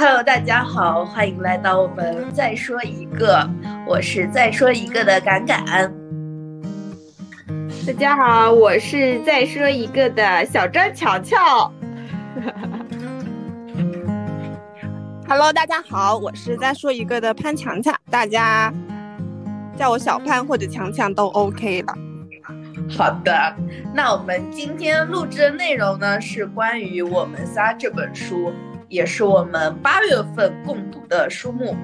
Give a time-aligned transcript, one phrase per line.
[0.00, 3.44] Hello，大家好，欢迎来到我们再说一个，
[3.84, 5.92] 我是再说一个的敢敢。
[7.84, 11.72] 大家好，我是再说一个的小张巧巧。
[15.26, 18.72] Hello，大家好，我是再说一个的潘强强，大家
[19.76, 21.92] 叫我小潘或者强强都 OK 了。
[22.96, 23.56] 好的，
[23.92, 28.52] 那我们今天录制的内容呢是关于我们仨这本书，
[28.88, 31.76] 也是我们八月份共读的书目。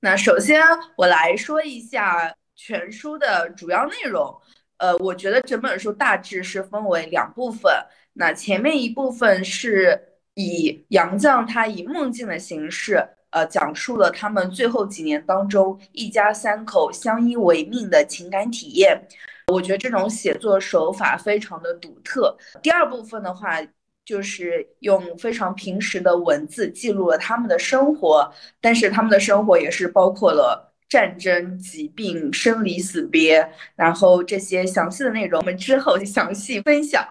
[0.00, 0.62] 那首先
[0.96, 4.34] 我来说一下全书的主要内容。
[4.78, 7.72] 呃，我觉得整本书大致是分为两部分。
[8.12, 10.00] 那前面一部分是
[10.34, 13.08] 以杨绛他以梦境的形式。
[13.30, 19.06] 呃，讲述了他们最后几年当中一家三口相依为命的情感体验。
[19.52, 22.36] 我觉得这种写作手法非常的独特。
[22.60, 23.58] 第二部分的话，
[24.04, 28.28] 就是用非常平实的文字记录了他们的生活，
[28.60, 37.06] 但是他们的生活也是包括了战争、疾病、生离死别，然后这些详细的内容我们之后详细分享。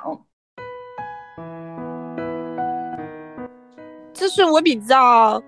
[4.13, 5.41] 这是我比较。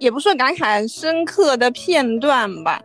[0.00, 2.82] 也不算感慨深刻的片段吧，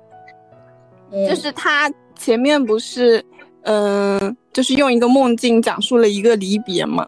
[1.11, 3.21] 嗯、就是他前面不是，
[3.63, 7.07] 嗯、呃，就是用一个梦境讲述了一个离别嘛。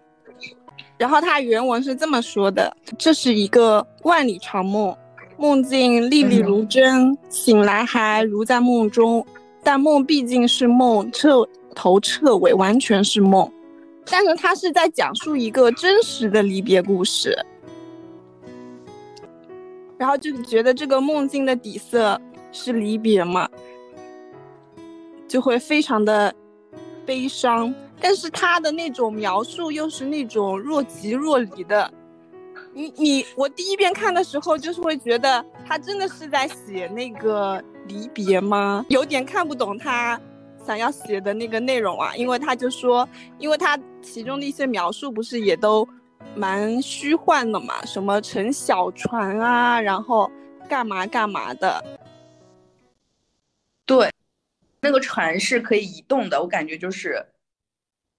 [0.97, 4.95] 然后他原文是这么说的：这是一个万里长梦，
[5.37, 9.25] 梦境历历如真，醒来还如在梦中。
[9.63, 13.51] 但梦毕竟是梦，彻头彻尾完全是梦。
[14.05, 17.37] 但是他是在讲述一个真实的离别故事。
[19.97, 22.19] 然后就觉得这个梦境的底色
[22.51, 23.47] 是离别嘛，
[25.27, 26.33] 就会非常的
[27.05, 27.73] 悲伤。
[27.99, 31.91] 但是他的那种描述又是那种若即若离的。
[32.73, 38.85] 你你我第一遍看的时候，就是会觉得他真的是在写那个离别吗？
[38.89, 40.19] 有点看不懂他
[40.65, 45.87] 想要写的那个内容啊，因为他就说，因为他其中的一些描述不是也都。
[46.33, 50.31] 蛮虚幻的嘛，什么乘小船啊，然后
[50.69, 51.83] 干嘛干嘛的。
[53.85, 54.09] 对，
[54.81, 57.23] 那个船是可以移动的，我感觉就是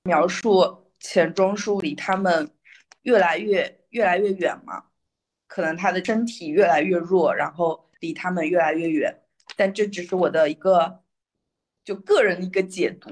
[0.04, 2.50] 描述钱钟书离他们
[3.02, 4.84] 越来越越来越远嘛，
[5.48, 9.12] 可能他的身体越来越弱，然后离他们越来越远。
[9.56, 11.00] 但这只是我的一个
[11.84, 13.10] 就个人的一个解读。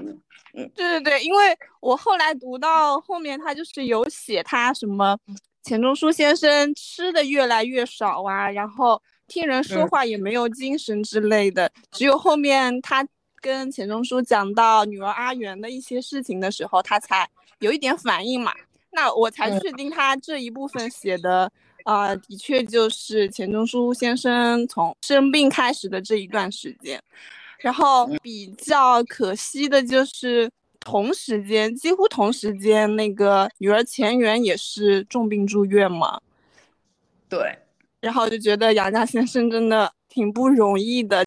[0.53, 5.17] 嗯，对对对，因为我后来读到后面，他就是有写他什么
[5.63, 11.67] 钱钟书先生吃的越来越少啊，然后听人说话也没有精神之类的。
[11.67, 13.05] 嗯、只有后面他
[13.41, 17.27] 跟钱钟书讲到女儿阿元的一些事情的时候，他才
[17.59, 18.53] 有一点反应嘛。
[18.91, 21.51] 那我才确定他这一部分写的
[21.83, 27.01] 啊、呃，的确就是钱钟书先生从生病开始的这一段时间。
[27.59, 36.19] 然后比较可惜的就是同时间，几乎同时间，那个女儿钱媛也是重病住院嘛。
[37.29, 37.55] 对，
[37.99, 41.23] 然后就觉得杨家先生真的挺不容易的，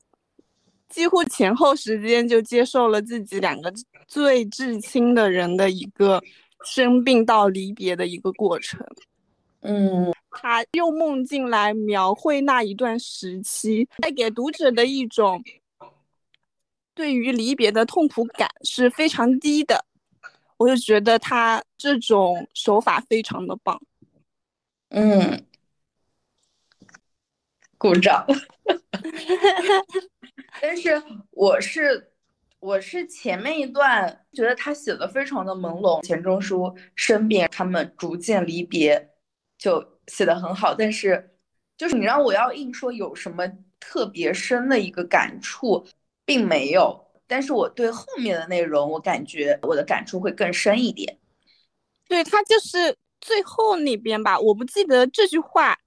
[0.95, 3.73] 几乎前后时间就接受了自己两个
[4.07, 6.23] 最至亲的人的一个
[6.65, 8.81] 生病到离别的一个过程。
[9.63, 15.43] 嗯，他用梦境来描绘那一段时期，带给读者的一种。
[16.95, 19.85] 对于离别的痛苦感是非常低的，
[20.59, 23.83] 我就觉得他这种手法非常的棒。
[24.91, 25.45] 嗯，
[27.77, 28.25] 鼓掌。
[30.61, 32.13] 但是我是
[32.61, 39.11] 我是前面一段觉得他写的非常的朦胧，钱钟书生病，他们逐渐离别，
[39.59, 40.75] 就写的很好。
[40.75, 41.37] 但是
[41.77, 43.47] 就是你让我要硬说有什么
[43.79, 45.87] 特别深的一个感触。
[46.27, 51.19] 并没有，但是我对后面的内容，我感觉我的感触会更深一点。
[52.09, 55.79] 对他就是最后那边吧，我不记得这句话，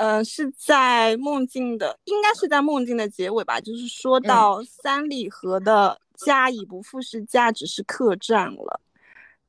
[0.00, 8.80] 呃，是在梦境的，应该是在梦境的结尾吧，就是说到三里河的家已不复是家，只是客栈了，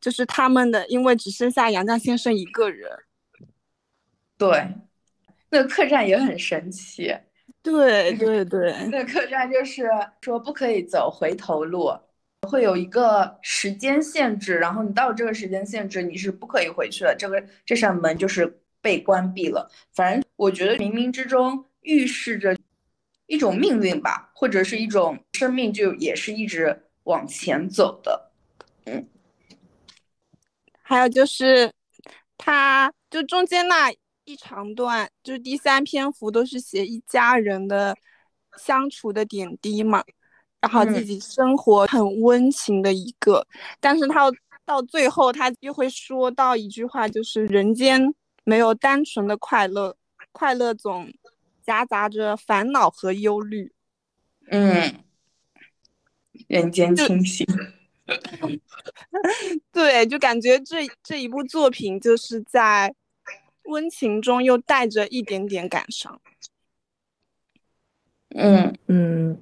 [0.01, 2.91] 就是他们的，因为只剩下杨绛先生一个人。
[4.37, 4.75] 对，
[5.49, 7.15] 那个客栈也很神奇。
[7.63, 9.87] 对对对，那客栈就是
[10.19, 11.89] 说不可以走回头路，
[12.45, 19.69] 会有一个时间限制，然后你到这个时间限制，你是不可以回去的，这个这扇门就是被关闭了。
[19.93, 22.55] 反正我觉得冥冥之中预示着
[23.27, 28.31] 一种命运吧，或者是一种生命，就也是一直往前走的。
[28.85, 29.07] 嗯，
[30.81, 31.71] 还有就是
[32.37, 33.91] 他就中间那
[34.25, 37.95] 一长段，就是第三篇幅都是写一家人的
[38.57, 40.03] 相处的点滴嘛，
[40.59, 43.45] 然后自己生活很温情的一个，
[43.79, 44.31] 但是他
[44.65, 48.13] 到最后他又会说到一句话，就是人间
[48.43, 49.97] 没有单纯的快乐，
[50.31, 51.11] 快乐总
[51.61, 53.71] 夹杂着烦恼和忧虑。
[54.49, 55.03] 嗯，
[56.47, 57.45] 人间清醒。
[59.71, 62.93] 对，就感觉这这一部作品就是在
[63.63, 66.19] 温情中又带着一点点感伤。
[68.35, 69.41] 嗯嗯，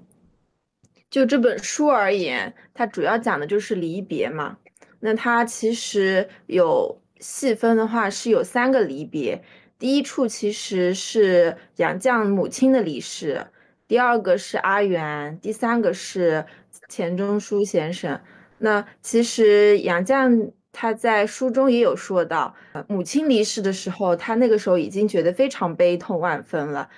[1.10, 4.58] 就这本书而言，它主要讲的就是离别嘛。
[5.00, 9.42] 那它其实有细分的话，是有三个离别。
[9.78, 13.48] 第一处其实是杨绛母亲的离世，
[13.88, 16.46] 第二个是阿元，第三个是
[16.90, 18.20] 钱钟书先生。
[18.58, 22.54] 那其实杨绛他在书中也有说到，
[22.88, 26.90] 母亲离世的时候，他那个时候已经觉得非常悲痛万分了。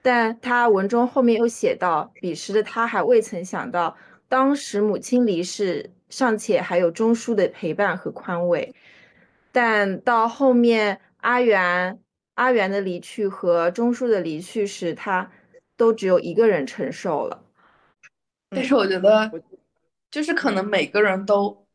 [0.00, 3.96] 但他文中后面又写到，彼时的他还未曾想到，
[4.28, 8.74] 当时母亲离世尚且还有钟书的陪伴和宽慰，
[9.52, 12.00] 但到后面阿元
[12.34, 15.30] 阿元的离去和钟书的离去时，他
[15.76, 17.44] 都只有一个人承受了。
[18.48, 19.30] 但是我觉得。
[20.12, 21.66] 就是可能每个人都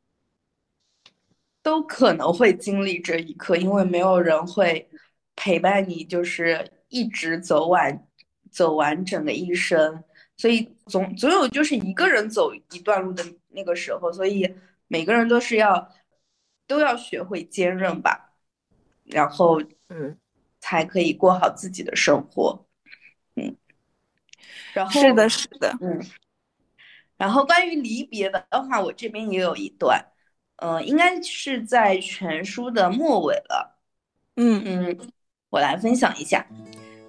[1.63, 4.87] 都可能会经历这一刻，因为没有人会
[5.35, 8.07] 陪伴你，就是一直走完
[8.51, 10.03] 走完整的一生，
[10.37, 14.47] 所以总总有就是一个人走一段路的那个时候，所以
[14.87, 15.91] 每个人都是要
[16.67, 18.33] 都要学会坚韧吧，
[19.05, 20.17] 然后嗯，
[20.59, 22.65] 才可以过好自己的生活，
[23.35, 23.55] 嗯，
[24.73, 25.99] 然后是的，是的，嗯。
[27.17, 29.99] 然后关于离别的话，我这边也有一段，
[30.57, 33.79] 嗯，应该是在全书的末尾了。
[34.35, 35.11] 嗯嗯，
[35.49, 36.45] 我来分享一下：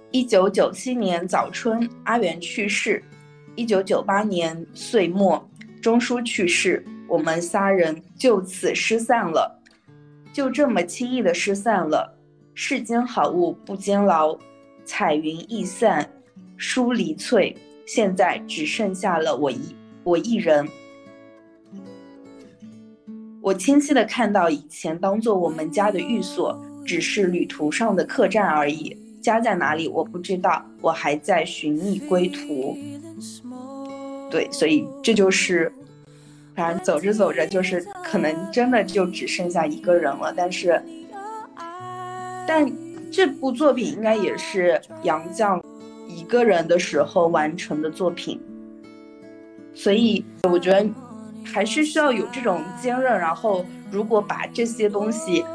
[0.09, 2.99] 一九九七年早春，阿元去世；
[3.55, 5.47] 一九九八年岁末，
[5.79, 6.83] 钟书去世。
[7.09, 9.59] 我们仨人就此失散了，
[10.31, 12.17] 就这么轻易的失散了。
[12.53, 14.37] 世间好物不坚牢，
[14.85, 16.09] 彩云易散，
[16.55, 17.57] 疏离翠。
[17.87, 19.75] 现在只剩下了我一。
[20.03, 20.67] 我一人，
[23.41, 28.95] 我清晰的看到以前当做我们家的寓所，只是旅途上的客栈而已。
[29.21, 32.77] 家在哪里我不知道，我还在寻觅归途。
[34.31, 35.71] 对，所以这就是，
[36.59, 40.33] 反正走着走着，就是可能真的就只剩下一个人了。
[40.35, 40.83] 但是，
[42.45, 42.69] 但
[43.09, 45.63] 这部作品应该也是杨绛
[46.05, 48.41] 一个人的时候完成的作品。
[49.73, 50.85] 所以我觉得
[51.45, 55.45] 还是需要有这种坚韧，然后如果把这些东西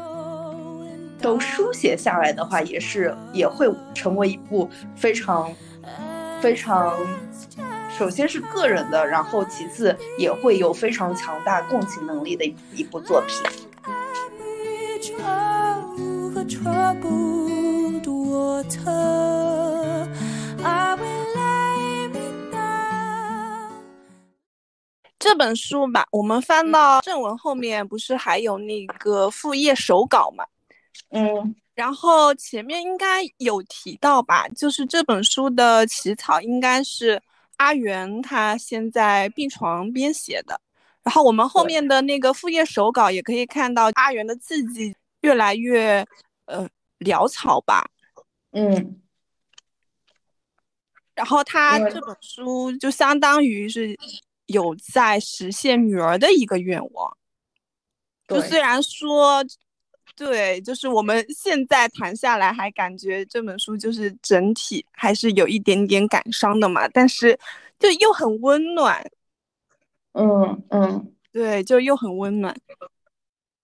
[1.21, 5.53] 都书写下来的话，也是也会成为一部非常
[6.41, 6.97] 非常，
[7.97, 12.43] 首先是个人的，然后其次也会有非常强大共情能力的
[12.73, 13.41] 一部作品。
[25.17, 30.45] 这本书吧，我们翻到正文后面，不是还有那个副页手稿嘛？
[31.11, 37.21] 嗯，然后前面应该有提到吧，就是这本书的起草应该是
[37.57, 40.59] 阿元他先在病床边写的。
[41.03, 46.05] 然后我们后面的那个副业手稿也可以看到阿元的字迹越来越
[46.45, 46.67] 呃
[46.99, 47.89] 潦草吧？
[48.51, 49.01] 嗯，
[51.13, 53.97] 然后他这本书就相当于是。
[54.47, 57.17] 有在实现女儿的一个愿望，
[58.27, 59.43] 就虽然说，
[60.15, 67.37] 对，就是我们现在谈下来还感觉这本书就是整体还是有一点点感伤的嘛，但是
[67.77, 69.05] 就又很温暖，
[70.13, 72.55] 嗯嗯，对，就又很温暖。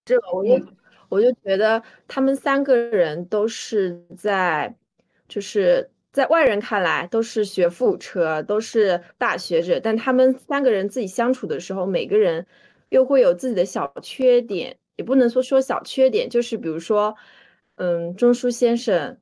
[0.06, 0.66] 这个我就
[1.10, 4.76] 我就觉得他们三个人都是在，
[5.28, 5.90] 就是。
[6.14, 12.46] 在外人看来都是学富五车，都是大学者，但他们三个人自己相处的时候，每个人
[12.90, 17.16] 又会有自己的小缺点，也不能说说小缺点，就是比如说，
[17.76, 19.18] 嗯，钟书先生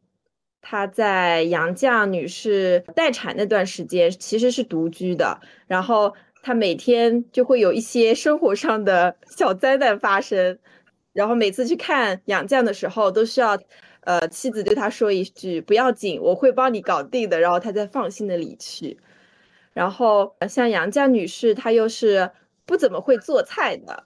[0.62, 10.60] 他在杨绛女士待产那段时间其实是独居的，然后他每天就会有一些生活上的小灾难发生，
[11.14, 13.58] 然后每次去看杨绛的时候都需要。
[14.02, 18.98] 呃，妻子对他说一句：“不要紧，我会帮你搞定的。”然后他再放心的离去。
[19.74, 22.32] 然后像杨绛女士，她又是
[22.66, 24.06] 不怎么会做菜的，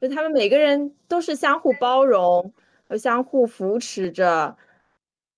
[0.00, 2.52] 就他们每个人都是相互包容，
[2.88, 4.56] 和相互扶持着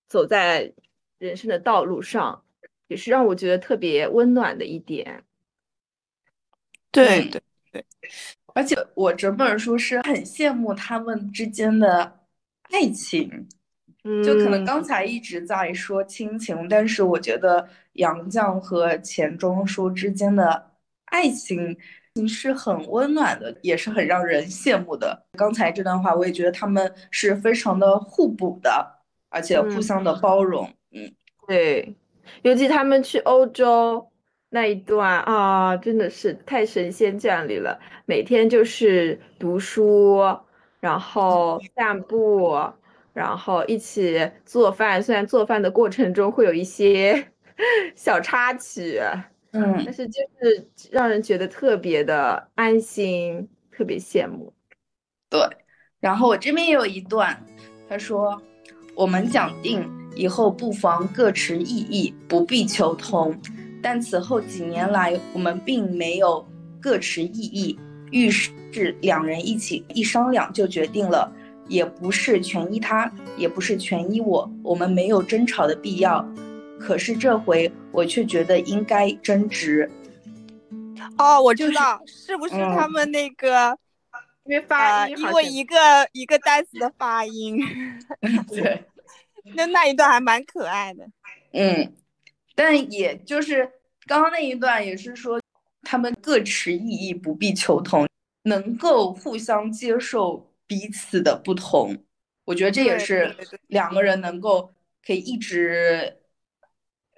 [0.08, 0.72] 走在
[1.18, 2.42] 人生的道路上，
[2.88, 5.24] 也是让我觉得特别温暖的一点。
[6.90, 7.84] 对对对，
[8.54, 12.20] 而且我整本书是很羡慕他们之间的
[12.62, 13.48] 爱情。
[14.24, 20.70] 就可能刚才一直在说亲情，但是我觉得杨绛和钱钟书之间的
[21.04, 21.76] 爱情
[22.28, 25.26] 是很温暖的，也是很让人羡慕的。
[25.32, 30.68] 刚才这段话，我也觉得他们是非常的互补的，而且互相的包容。
[30.92, 31.12] 嗯，
[31.46, 31.94] 对，
[32.42, 34.10] 尤其他们去欧洲
[34.48, 40.20] 那一段啊，真的是太神仙眷侣了，每天就是读书，
[40.80, 42.56] 然后散步。
[43.12, 47.26] 然后一起做饭，虽然做饭的过程中会有一些
[47.96, 49.00] 小插曲，
[49.52, 54.52] 嗯，但是就是让人觉得特别的安心，特别羡慕。
[55.28, 55.40] 对，
[56.00, 57.40] 然后我这边也有一段，
[57.88, 58.40] 他说
[58.94, 63.36] ：“我们讲定以后不妨各持异议，不必求同。
[63.82, 66.46] 但此后几年来，我们并没有
[66.80, 67.78] 各持异议，
[68.10, 68.50] 遇事
[69.00, 71.32] 两人一起一商量就决定了。”
[71.68, 76.28] 也不是全依他，也不是全依我，我们没有争吵的必要。
[76.80, 79.88] 可是这回我却觉得应该争执。
[81.18, 83.76] 哦，我知道，是不是他们那个
[84.44, 85.76] 因为发音，因为一个
[86.12, 87.58] 一个单词的发音？
[88.48, 88.84] 对，
[89.54, 91.06] 那那一段还蛮可爱的。
[91.52, 91.92] 嗯，
[92.54, 93.70] 但也就是
[94.06, 95.40] 刚刚那一段也是说，
[95.82, 98.08] 他们各持异议，不必求同，
[98.44, 100.48] 能够互相接受。
[100.70, 101.98] 彼此的不同，
[102.44, 103.34] 我觉得这也是
[103.66, 104.72] 两个人能够
[105.04, 106.19] 可以一直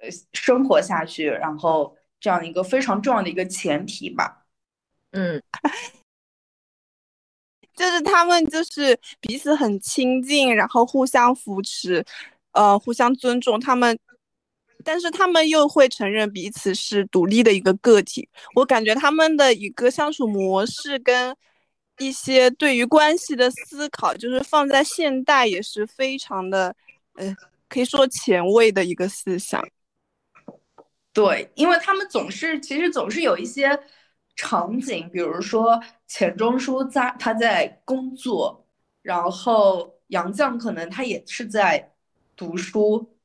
[0.03, 4.45] 呃生活下去，然后这样一个非常重要的一个前提吧。
[5.11, 5.41] 嗯，
[7.73, 12.03] 就是他们就是彼此很亲近，然后互相扶持，
[12.51, 13.59] 呃，互相尊重。
[13.59, 13.97] 他们，
[14.83, 18.27] 但是他们又会承认彼此是独立的一个个体。
[18.55, 21.35] 我感觉他们的一个相处模式跟。
[21.99, 26.75] 一些对于关系的思考，就是放在现代也是非常的，
[27.13, 27.35] 呃，
[27.69, 29.63] 可以说前卫的一个思想。
[31.13, 33.79] 对，因为他们总是其实总是有一些
[34.35, 38.65] 场景，比如说钱钟书在他在工作，
[39.01, 41.93] 然后杨绛可能他也是在
[42.35, 43.15] 读书，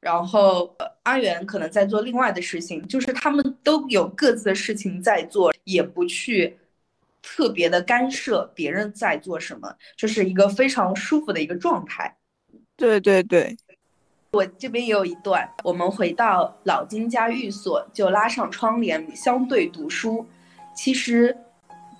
[0.00, 6.56] 然后阿元可能在做另外的事情，就是他们都有各自的事情在做，也不去。
[7.26, 12.14] 特别的干涉别人在做什么，就是一个非常舒服的一个状态。
[12.76, 13.56] 对对对，
[14.34, 20.26] 我这边也有一段，我们回到老金家寓所，就拉上窗帘，相对读书。
[20.74, 21.36] 其实，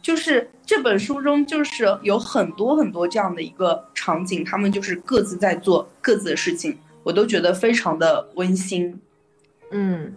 [0.02, 9.00] 就是这本书中就是有很多很多这样的一个场景，他们就是各自在做各自的事情，我都觉得非常的温馨。
[9.70, 10.12] 嗯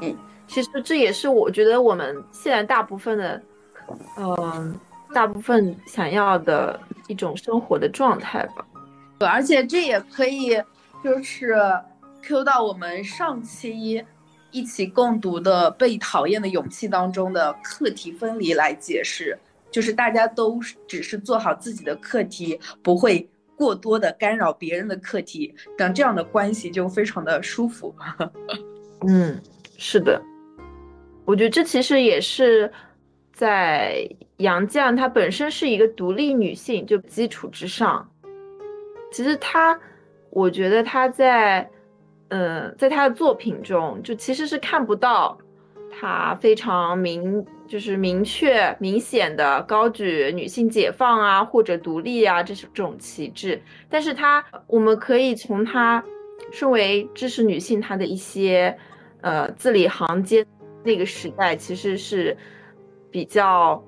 [0.00, 0.16] 嗯，
[0.48, 3.42] 其实这也是我觉得我们现在大部分的。
[4.16, 4.78] 嗯，
[5.12, 8.64] 大部分想要的一种生活的状态吧。
[9.18, 10.56] 对，而且这也可以
[11.02, 11.56] 就是
[12.22, 14.04] Q 到我们上期
[14.50, 19.38] 一起共读的《被讨厌的勇气》当中的课题分离来解释，
[19.70, 27.94] 就是大家都只是做好自己的课题，不会过多的干扰别人的课题，等这样的关系就非常的舒服。
[29.08, 29.40] 嗯，
[29.78, 30.20] 是的，
[31.24, 32.72] 我觉得这其实也是。
[33.32, 38.06] 在杨绛她本身是一个独立女性，就基础之上，
[39.10, 39.80] 其实她，
[40.30, 41.68] 我觉得她在，
[42.28, 45.36] 嗯，在她的作品中，就其实是看不到
[45.90, 56.02] 她非常明，就是明确、明显的高举女性解放啊或者独立啊这是这种旗帜，但是她，我们可以从她
[56.50, 58.76] 身为知识女性，她的一些，
[59.20, 60.46] 呃，字里行间，
[60.82, 62.36] 那个时代其实是。
[63.12, 63.82] 比较，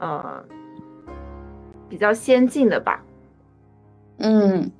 [0.00, 0.44] 呃，
[1.88, 3.02] 比较先进的吧。
[4.18, 4.70] 嗯，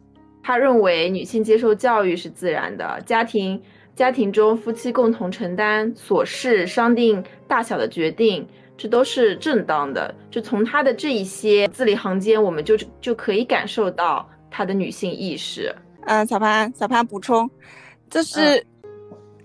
[0.50, 3.62] 他认为女性接受教育是自然的，家庭
[3.94, 8.44] 家庭中夫妻共同承担琐事、商定大小的决定，
[8.76, 10.12] 这都是正当的。
[10.28, 15.72] 就从他的这一些字里行间，我们就就可以感受到他的女性意识。
[16.06, 17.48] 嗯，小潘，小潘补充，
[18.10, 18.66] 就是。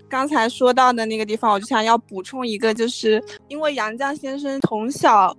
[0.08, 5.36] 刚才说到的那个地方，我就想要补充一个，就是因为杨绛先生从小，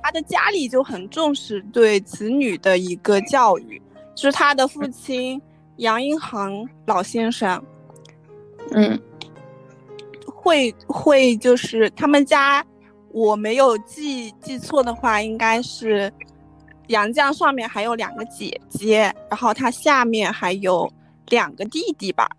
[0.00, 3.82] 他的家里就很重视对子女的一个教育，
[4.22, 5.42] 就是他的父亲
[5.78, 7.60] 杨英杭老先生，
[8.70, 8.96] 嗯，
[10.24, 12.64] 会会就是他们家，
[13.10, 16.12] 我没有记记错的话，应该是
[16.86, 20.88] 杨绛上面还有两个姐姐，然后他下面还有
[21.30, 22.30] 两个弟弟吧。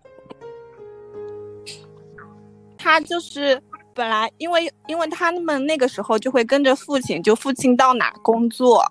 [2.78, 3.62] 他就是
[3.92, 8.82] 本来因为因为他们那个时候就会跟着父亲，就父亲到哪工作，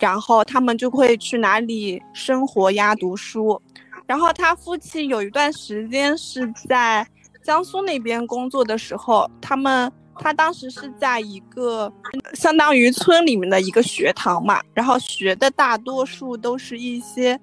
[0.00, 3.60] 然后他们就会去哪里生活呀、读书。
[4.06, 7.06] 然后他父亲有一段时间是在
[7.44, 11.92] 江苏那边工作的时候，他们他当时是在一个
[12.34, 17.38] 相当于村里面的一个学堂嘛，然后学的大多数都是一些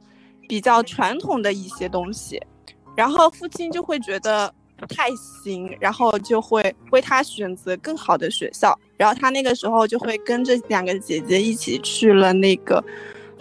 [0.49, 2.41] 比较传统的一些东西，
[2.95, 4.53] 然后父亲就会觉得。
[4.77, 12.83] 不太行，然后就会为他选择更好的学校，然后他那个时候就会跟着两个姐姐一起去了那个，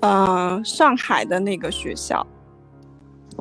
[0.01, 2.27] 嗯，上海的那个学校，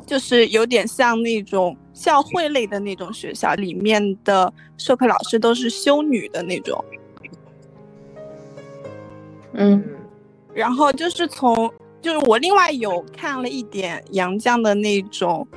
[0.06, 6.84] 就是有点像那种教会类的那种学校，里面的授课老师都是修女的那种。
[9.54, 9.82] 嗯，
[10.52, 11.72] 然后就是从，
[12.02, 15.48] 就是我另外有看了一点杨绛的那种。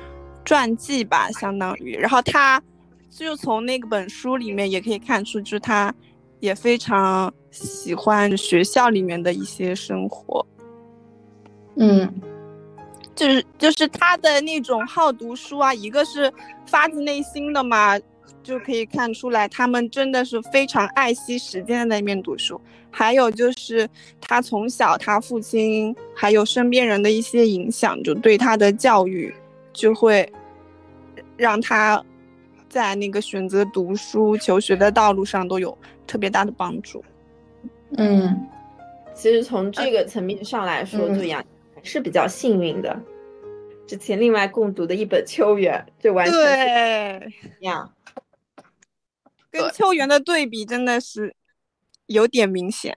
[0.44, 2.62] 传记吧，相当于，然后他
[3.10, 5.94] 就从那个本书里面也可以看出，就是他
[6.40, 10.44] 也非常喜欢学校里面的一些生活，
[11.76, 12.12] 嗯，
[13.14, 16.32] 就是就是他的那种好读书啊，一个是
[16.66, 17.98] 发自内心的嘛，
[18.42, 23.88] 就可以看出来他们真的是非常爱惜时间在那边读书，还有就是
[24.20, 29.34] 他从小他父亲还有身边人的一些影响，就对他的教育
[29.80, 30.30] 就会。
[31.36, 32.02] 让他
[32.68, 37.02] 在那个选择读书、求学的道路上都有特别大的帮助。
[37.96, 38.46] 嗯，
[39.14, 41.42] 其实从这个层面上来说，就杨
[41.82, 42.94] 是比较幸运的。
[43.86, 47.90] 之前另外共读的一本《秋园》，就完全对一样，
[49.50, 51.34] 跟《秋园》的对比真的是
[52.04, 52.96] 有点明显。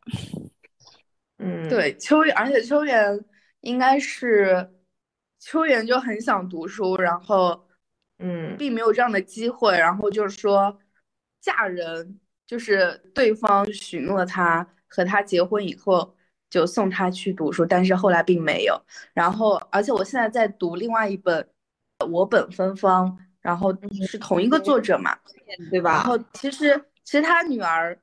[1.39, 3.13] 嗯，对，《秋园》，而且《秋园》
[3.61, 4.69] 应该是
[5.43, 7.67] 秋元就很想读书，然后。
[8.19, 10.79] 嗯，并没有这样的机会，然后就是说，
[11.41, 16.15] 嫁人就是对方许诺他和他结婚以后
[16.49, 18.79] 就送他去读书，但是后来并没有。
[19.13, 21.43] 然后，而且我现在在读另外一本
[22.05, 23.07] 《我本芬芳》，
[23.41, 23.75] 然后
[24.07, 25.17] 是同一个作者嘛，
[25.69, 25.93] 对吧？
[25.93, 27.99] 然后其实其实他女儿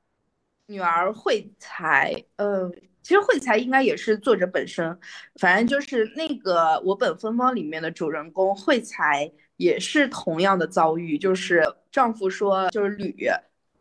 [0.67, 4.97] 女儿慧才，嗯，其实慧才应该也是作者本身，
[5.35, 9.31] 反正就是那个《我本芬芳》里面的主人公慧才。
[9.57, 13.29] 也是同样的遭遇，就是丈夫说，就是吕，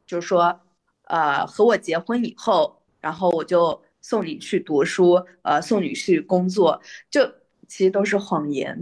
[0.06, 0.61] 就是说，
[1.04, 7.26] 呃，和我结婚以后，然后我就送你去读书，呃，送你去工作，就
[7.66, 8.78] 其实都是谎言。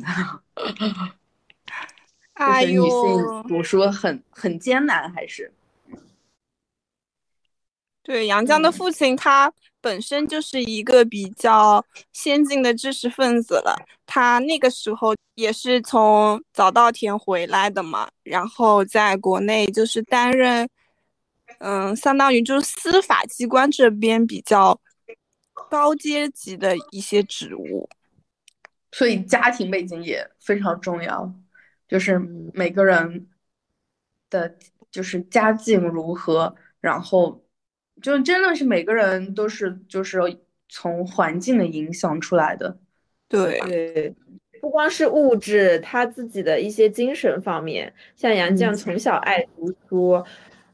[2.35, 5.53] 哎呦，女性读书很很艰难，还是？
[8.09, 9.53] 对，杨绛的父亲他。
[9.81, 20.68] 本身就是一个比较先进的知识分子了，他那个时候也是从早稻田回来的嘛，然后在国内就是担任，
[21.59, 24.81] 嗯，相当于就是司法机关这边比较
[25.53, 27.88] 高阶级的一些职务，
[28.90, 31.33] 所以家庭背景也非常重要，
[31.87, 32.18] 就是
[32.53, 33.29] 每个人
[34.29, 34.57] 的，
[34.90, 37.44] 就是家境如何，然后。
[38.03, 40.19] 就真的是每个人都是就是
[40.69, 42.79] 从环境的影响出来的，
[43.29, 43.59] 对。
[43.61, 44.15] 对，
[44.61, 48.75] 不光是物质，他自己的一些精神方面，像杨绛。
[48.75, 50.25] 从小爱读书，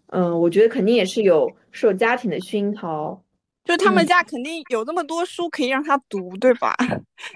[0.06, 3.22] 嗯，我觉得肯定也是有受家庭的熏陶，
[3.64, 6.74] 就他们家肯定有那么多书可以让他读，对吧？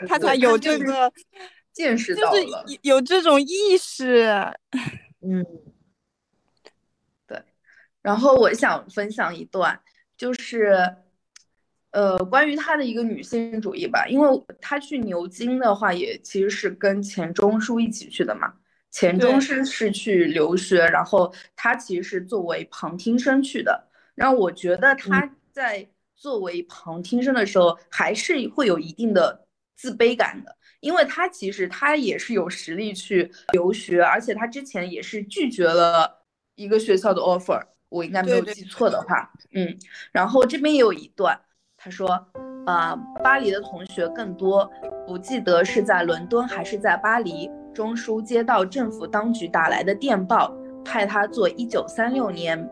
[0.08, 1.12] 他才有这个
[1.72, 4.26] 见识到了，有这种意识，
[5.20, 5.44] 嗯。
[8.08, 9.78] 然后我想分享一段，
[10.16, 10.72] 就是，
[11.90, 14.06] 呃，关于她的一个女性主义吧。
[14.08, 14.26] 因为
[14.62, 18.50] 她去牛津的话，也其实是跟钱钟书一起去的嘛。
[18.90, 23.88] 钱钟书是去留学，然后他其实是作为旁听生去的。
[24.14, 37.62] 然后我觉得他在作为旁听生的时候，还是会有一定的自卑感的，因为他其实他也是有实力去留学，而且他之前也是拒绝了一个学校的 offer。
[37.90, 39.76] 我应该没有记错的话，嗯，
[40.12, 41.38] 然后这边也有一段，
[41.76, 42.08] 他说，
[42.66, 44.70] 呃，巴黎的同学更多，
[45.06, 47.50] 不记得是在伦敦还是在巴黎。
[47.74, 50.52] 钟书接到政府当局打来的电报，
[50.84, 52.70] 派他做1936年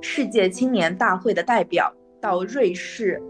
[0.00, 3.22] 世界青年大会的代表，到瑞士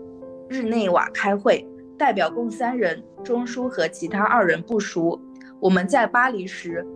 [0.49, 1.67] 日内瓦开会，
[1.99, 5.21] 代表共三人，钟书和其他二人不熟。
[5.61, 6.87] 我们在巴黎时。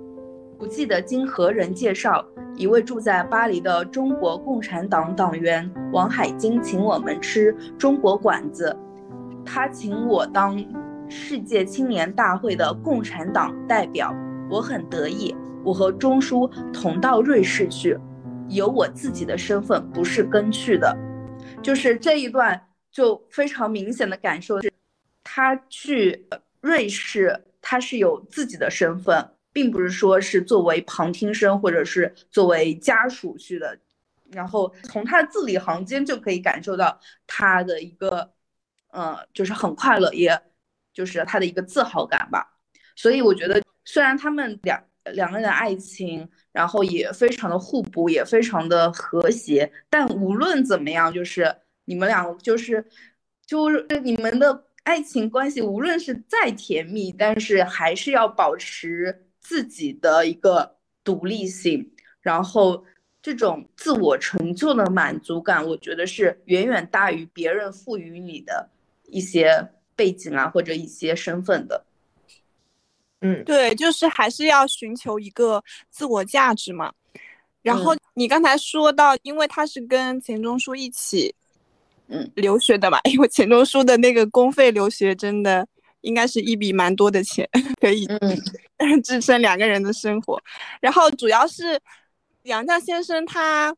[0.60, 2.22] 不记得经何人介绍，
[2.54, 8.76] 一位住在巴黎的中国共产党党员王海金请我们吃中国馆子。
[9.42, 10.62] 他请我当
[11.08, 14.14] 世界青年大会的共产党代表，
[14.50, 15.34] 我很得意。
[15.64, 17.98] 我和钟书同到瑞士去，
[18.50, 20.94] 有我自己的身份，不是跟去的。
[21.62, 22.60] 就是这一段
[22.92, 24.70] 就非常明显的感受是，
[25.24, 26.28] 他去
[26.60, 33.78] 瑞士，他是有自己的身份，并不是说是作为旁听生或者是作为家属去的。
[34.32, 38.32] 然后从他的字里行间就可以感受到他的一个，
[38.92, 40.40] 呃，就是很快乐，也
[40.92, 42.56] 就是他的一个自豪感吧。
[42.94, 44.80] 所以我觉得，虽然他们两
[45.14, 51.52] 两个人的爱情，然后也非常的互补，也非常的和谐，但无论怎么样，就是
[51.86, 52.86] 你们俩就是
[53.44, 62.84] 就是你们的爱情关系，无论是再甜蜜，但是还是要保持自己的一个独立性，然后。
[63.22, 68.70] 这种自我成就的满足感，我觉得是远远大于别人赋予你的
[69.08, 71.84] 一些背景啊，或者一些身份的。
[73.20, 76.94] 嗯，对，就是还是要寻求一个自我价值嘛。
[77.60, 81.34] 然后你刚才说到，因为他是跟钱钟书一起，
[82.08, 85.68] 嗯，留学的嘛， 因为钱钟书的那个公费留学真的
[86.02, 87.48] 应该是一笔蛮多的钱，
[87.80, 88.06] 可以
[89.04, 90.40] 支撑两个人的生活。
[90.80, 91.80] 然后主要是。
[92.44, 93.72] 杨绛先生他，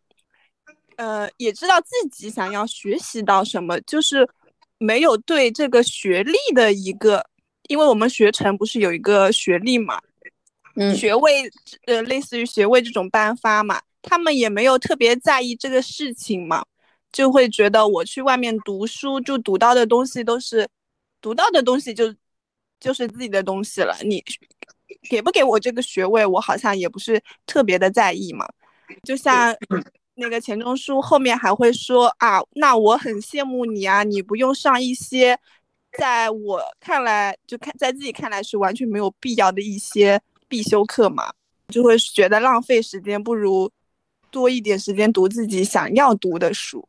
[0.94, 4.26] 呃，也知道自己想要学习到什么，就是
[4.78, 7.26] 没有对这个学历的一个，
[7.66, 10.00] 因为我们学成不是有一个学历嘛，
[10.76, 11.50] 嗯，学位，
[11.86, 16.64] 呃，类似于学位这种颁发嘛，他们也没有特别在意这个事情嘛，
[17.10, 20.68] 就会觉得我去外面读书，就读到的东西都是，
[21.22, 22.14] 读到的东西就
[22.78, 24.22] 就是自己的东西了，你。
[25.08, 28.46] 给不给我这个学位，我好像也不是特别的在意嘛。
[29.04, 29.52] 就像
[30.16, 35.36] 那个钱钟书后面还会说啊，那我很羡慕你啊，你不用上一些
[35.98, 41.32] 在我看来就看在自己看来是完全没有必要的一些必修课嘛，
[41.68, 43.72] 就会觉得浪费时间，不如
[44.30, 46.86] 多一点时间读自己想要读的书。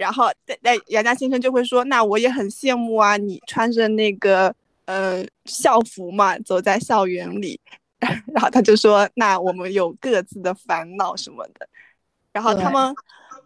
[0.00, 4.54] 然后在在杨家先生就会说，那我也很羡慕啊，你穿着那个。
[4.86, 7.60] 呃，校服嘛，走在校园里，
[8.34, 11.68] 然后他就说：“那我们有各自的烦恼什么的。”
[12.32, 12.92] 然后他们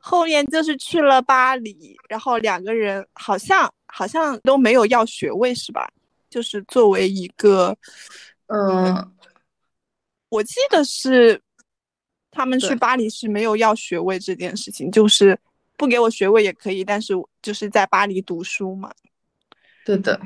[0.01, 5.87] 后面就是去了巴黎，然后两个人好像好像都没有要学位是吧？
[6.31, 7.77] 就是作为一个，
[8.47, 9.13] 嗯，
[10.31, 11.39] 我记得是
[12.31, 15.39] 他们去巴黎是没有要学位这件事情，就是
[15.77, 18.93] 不给我学位也可以，但是就是在巴黎读书嘛。
[19.85, 20.21] 对的。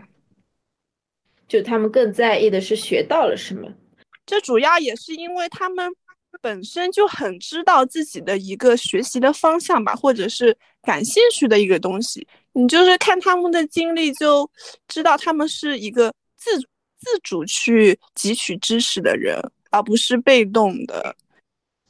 [1.46, 3.66] 就他们更在意的是学到了什么，
[4.26, 5.90] 这主要也是因为他们
[6.42, 12.28] 本身就很知道自己的一个学习的方向吧，或者是感兴趣的一个东西。
[12.52, 14.48] 你就是看他们的经历，就
[14.88, 21.16] 知道他们是一个自自主去汲取知识的人，而不是被动的，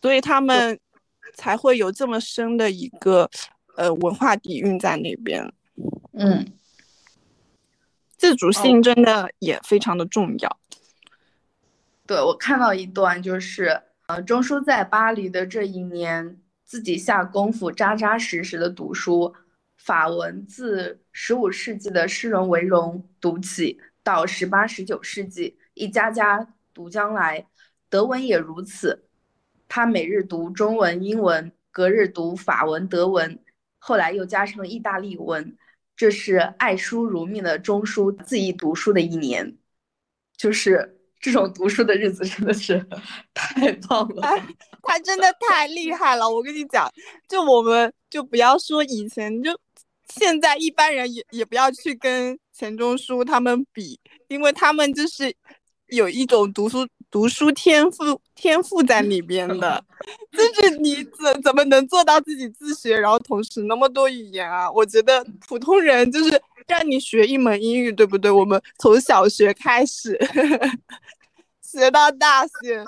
[0.00, 0.78] 所以他们
[1.38, 3.30] 才会有这么深的一个
[3.76, 5.50] 呃文化底蕴在那边。
[6.12, 6.44] 嗯。
[8.16, 10.58] 自主性真的也非常的重要。
[12.04, 19.32] 对我看到一段，就是呃，钟书在巴黎的这一年，自己下功夫扎扎实实的读书，
[19.76, 27.46] 法文自十五世纪的诗人维荣读起，到十八、十九世纪一家家读将来，
[27.88, 29.07] 德文也如此。
[29.68, 33.38] 他每日读中文、英文，隔日读法文、德文，
[33.78, 35.56] 后来又加上了意大利文。
[35.94, 39.56] 这是爱书如命的钟书自意读书的一年，
[40.36, 42.86] 就是这种读书的日子真的是
[43.34, 44.22] 太棒了，
[44.82, 46.30] 他真的太厉害了。
[46.30, 46.88] 我跟你讲，
[47.28, 49.50] 就我们就不要说以前，就
[50.14, 55.34] 现在一般人也也不要去跟钱钟书他们比，因为他们就是
[55.88, 56.86] 有一种读书。
[57.10, 59.82] 读书天赋天赋在里 边的，
[60.32, 64.70] 就是你怎怎么能做到自己自学，然后同时那么多语言啊？
[64.70, 68.30] 我觉得普通人就是让你学一门英语，对不对？
[68.30, 70.18] 我们从小学开始
[71.62, 72.84] 学到大学，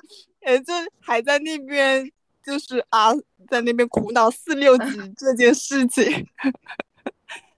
[0.47, 2.11] 也就还在那边
[2.45, 3.15] 就是啊，
[3.49, 4.85] 在那边苦恼四六级
[5.17, 6.27] 这件事情。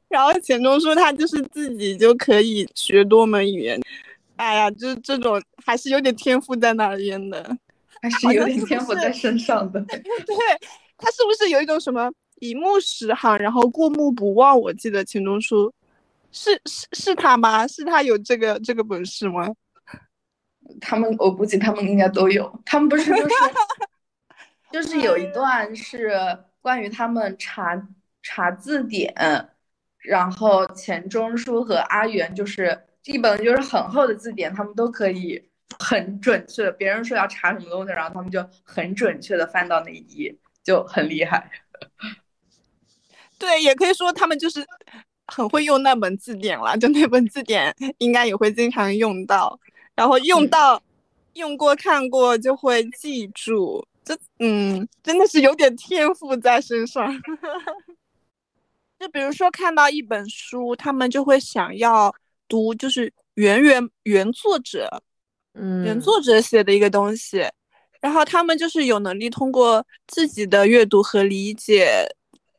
[0.08, 3.80] 然后钱钟书他就是自己就可以学多门语言。
[4.36, 7.56] 哎呀，就是这种还是有点天赋在那边的，
[8.00, 9.80] 还是有点天赋在身上的。
[9.86, 9.96] 对
[10.98, 14.58] 他是不是有一种什么一目十行，然后过目不忘？
[14.58, 15.72] 我记得钱钟书
[16.30, 17.66] 是是是他吗？
[17.66, 19.48] 是他有这个这个本事吗？
[20.80, 22.60] 他们我估计他们应该都有。
[22.64, 23.34] 他们不是就是
[24.72, 26.16] 就是有一段是
[26.60, 27.80] 关于他们查
[28.22, 29.14] 查字典，
[29.98, 35.42] 然后钱钟书和阿元就是一本就是很厚的字典，他们都可以
[35.78, 41.50] 很准确的，别人说要查什么东西，然后他们就很准确的翻到那一页，就很厉害。
[43.38, 44.64] 对，也可以说他们就是
[45.26, 49.58] 很会用那本字典了，就那本字典应该也会经常用到，
[49.96, 50.80] 然后用到
[51.34, 57.12] 用过看过就会记住，这嗯真的是有点天赋在身上。
[59.00, 62.14] 就比如说看到一本书，他们就会想要
[62.52, 65.02] 读，就是原原原作者，
[65.54, 67.42] 嗯，原作者写的一个东西，
[68.02, 72.06] 然后他们就是有能力通过自己的阅读和理解，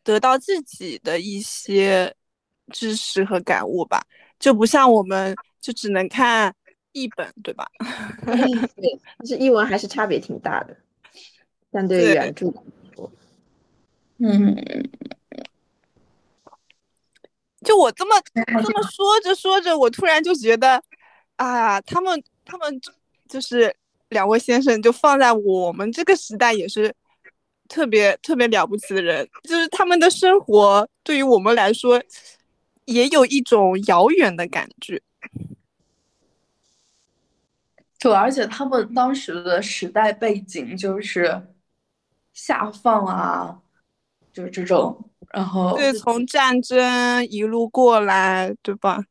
[0.03, 2.11] 得到自己的一些
[2.71, 4.03] 知识和感悟吧，
[4.39, 6.51] 就不像我们就只能看
[6.93, 7.67] 译本，对吧？
[8.75, 10.75] 对，但是译文还是差别挺大的，
[11.71, 12.63] 相对于原著来
[12.95, 13.11] 说，
[14.17, 14.89] 嗯。
[17.63, 20.81] 就我这么这么说着说着，我突然就觉得，
[21.37, 22.81] 啊，他们他们
[23.27, 23.73] 就是
[24.09, 26.93] 两位先生，就放在我们这个时代也是
[27.67, 32.01] 特别特别了不起的人，就是他们的生活对于我们来说
[32.85, 35.01] 也有一种遥远的感觉。
[37.99, 41.41] 对，而且他们当时的时代背景就是
[42.33, 43.61] 下放啊，
[44.33, 45.09] 就是这种。
[45.33, 49.03] 然后对，从战争一路过来，对吧？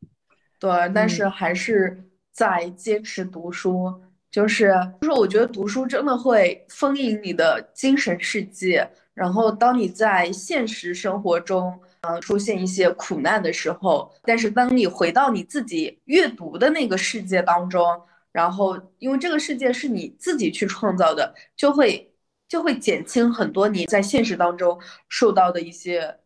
[0.60, 3.92] 对，但是还是在坚持读书，
[4.30, 8.88] 就是就是，我觉得读书真的会丰盈你的精神世界。
[9.14, 17.84] 然后，当你在现实生活中，呃，出现一些苦难的时候，但是当你回到你自己阅读的那个世界当中，
[18.30, 22.08] 然后因为这个世界是你自己去创造的，就会。
[22.52, 26.18] 就会减轻很多你在现实当中受到的一些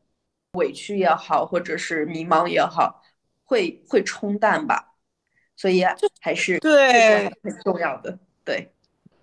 [0.55, 3.01] 委屈也好，或者是迷茫也好，
[3.45, 4.97] 会会冲淡吧。
[5.55, 5.85] 所以
[6.21, 8.73] 还是对很重要的，对，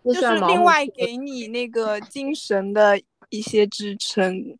[0.05, 4.57] 就是另外给你那个精神的一些支撑。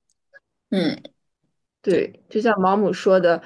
[0.71, 1.01] 嗯，
[1.82, 3.41] 对，就像毛姆说的，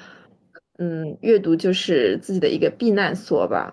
[0.78, 3.72] 嗯，阅读就是自己的一个避难所吧。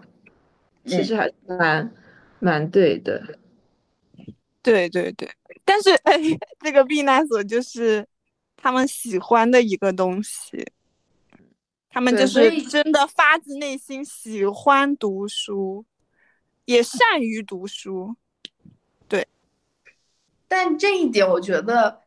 [0.86, 1.92] 其实还是蛮
[2.38, 3.40] 蛮对的。
[4.66, 5.30] 对对对，
[5.64, 6.20] 但是哎，
[6.60, 8.04] 这个避难所就是
[8.58, 10.66] 他们喜欢的一个东西，
[11.88, 15.86] 他们就是真的发自内心喜欢读书，
[16.66, 18.16] 也善于读书。
[19.08, 19.28] 对，
[20.48, 22.02] 但这一点我觉得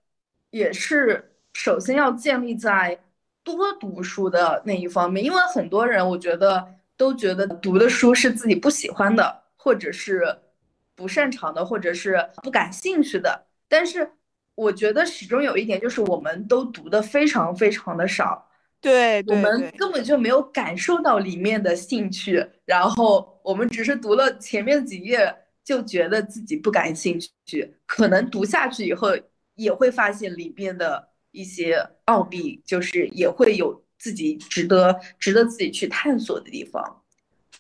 [0.51, 2.99] 也是首先要建立在
[3.45, 10.41] 多读书的那一方面，因为很多人我觉得都觉得读的书是自己不喜欢的，或者是。
[10.99, 14.11] 不擅长的，或者是不感兴趣的，但是
[14.57, 25.33] 我觉得始终有一点，就是我们都读的非常非常的少，对，我们根本就没有感受到里面的兴趣，然后我们只是读了前面几页
[25.63, 29.11] 就觉得自己不感兴趣，可能读下去以后
[29.55, 37.03] 也会发现里面的一些奥秘，就是也会有自己值得值得自己去探索的地方，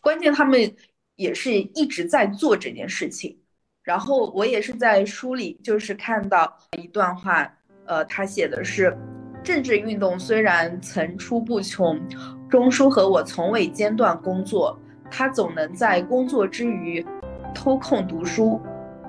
[0.01, 0.75] 关键他们。
[1.19, 3.37] 也是一直在做这件事情，
[3.83, 7.53] 然后我也是在书里就是看到一段话，
[7.87, 8.97] 呃，他写的是，
[9.43, 12.01] 政治运动虽然层出不穷，
[12.49, 14.79] 钟书和我从未间断工作，
[15.11, 17.05] 他总能在工作之余
[17.53, 18.61] 偷空读书，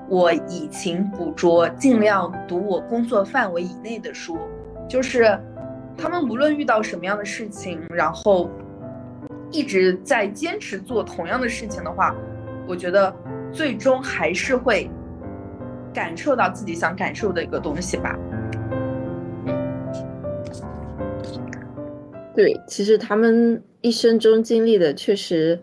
[0.08, 4.36] 我以勤补拙，尽量读我工作范围以内的书，
[4.88, 5.38] 就是
[5.96, 8.50] 他们无论遇到什么样的事情，然后。
[9.52, 12.14] 一直在坚持做同样的事情的话，
[12.68, 13.12] 我觉得
[13.52, 14.88] 最终还是会
[15.92, 18.16] 感受到自己想感受的一个东西吧。
[22.32, 25.60] 对，其实他们一生中经历的确实，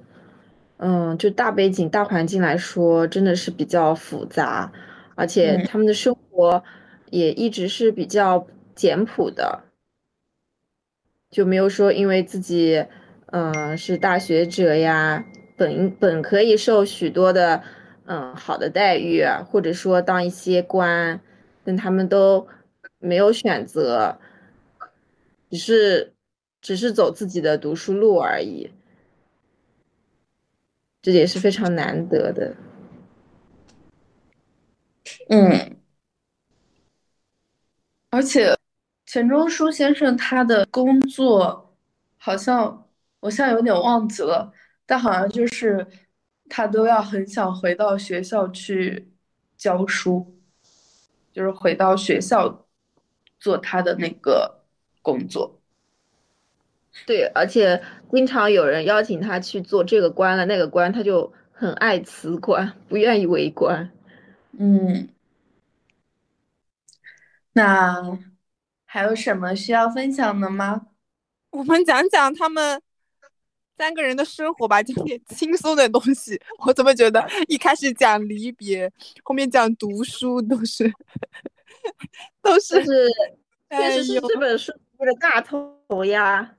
[0.77, 4.69] 嗯，就大背景、大环境来说，真的是比较复杂，
[5.15, 6.61] 而且他们的生活
[7.09, 8.45] 也一直是比较
[8.75, 9.63] 简朴的，
[11.31, 12.85] 就没有说因为自己。
[13.31, 15.25] 嗯，是大学者呀，
[15.57, 17.61] 本本可以受许多的
[18.05, 21.19] 嗯好的待遇，或者说当一些官，
[21.65, 22.47] 但他们都
[22.99, 24.17] 没有选择，
[25.49, 26.13] 只是
[26.61, 28.71] 只是走自己的读书路而已，
[31.01, 32.55] 这也是非常难得的。
[35.27, 35.75] 嗯，
[38.09, 38.57] 而且
[39.05, 41.75] 钱钟书先生他的工作
[42.17, 42.86] 好像。
[43.19, 44.51] 我现在有点忘记了，
[44.85, 45.85] 但好像就是
[46.49, 49.11] 他都要很想回到学校去
[49.57, 50.37] 教书，
[51.33, 52.65] 就是回到学校
[53.39, 54.63] 做他的那个
[55.01, 55.59] 工作。
[57.05, 63.91] 对，而且经常有人邀请他去做这个官了那个官，他就很爱辞官，不愿意为官。
[64.57, 65.09] 嗯，
[67.53, 68.17] 那
[68.85, 70.87] 还有什么需要分享的吗？
[71.51, 72.81] 我们讲讲他们
[73.77, 76.39] 三个人的生活吧，讲点 轻松的东西。
[76.65, 78.91] 我怎么觉得一开始讲离别，
[79.23, 80.91] 后面讲读书都是
[82.41, 83.09] 都是是，
[83.69, 86.55] 确实是这本书的大头呀。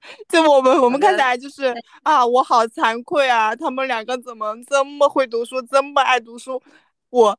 [0.28, 6.62] 就我们我们看起来就是啊，我好惭愧啊，他们两个怎么这么会读书，这么爱读书，
[7.10, 7.36] 我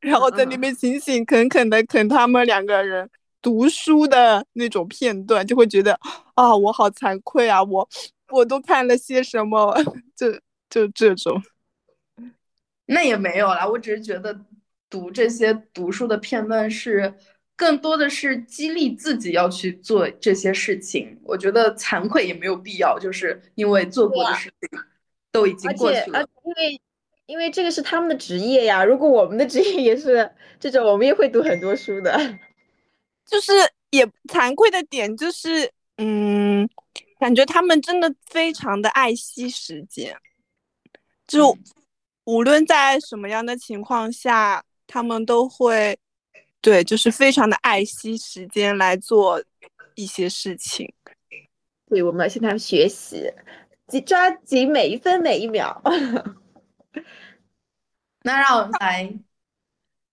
[0.00, 3.08] 然后在那边勤勤恳恳的啃他们两个人
[3.40, 5.98] 读书的那种片段，就会觉得
[6.42, 7.88] 啊，我好惭愧啊，我
[8.30, 9.76] 我都看了些什么，
[10.16, 10.32] 就
[10.68, 11.40] 就这种，
[12.86, 14.40] 那也没有啦，我只是觉得
[14.90, 17.14] 读这些读书的片段是。
[17.54, 24.80] 更多的是激励自己要去做这些事情，我觉得惭愧也没有必要，就是因为做过的事情
[25.30, 26.26] 都已经过去了。
[26.44, 26.80] 因为
[27.26, 30.28] 因为这个是他们的职业呀，如果我们的职业也是
[30.58, 32.18] 这种，我们也会读很多书的。
[33.26, 33.52] 就是
[33.90, 36.68] 也惭愧的点就是，嗯，
[37.18, 40.16] 感觉他们真的非常的爱惜时间，
[41.26, 41.56] 就
[42.24, 45.98] 无论在什么样的情况下，他们都会。
[46.60, 49.42] 对，就是非常的爱惜时间来做
[49.96, 50.94] 一些事情。
[51.88, 53.28] 对，我们要向他们学习，
[53.88, 55.82] 紧抓紧每一分每一秒。
[58.22, 59.12] 那让我们来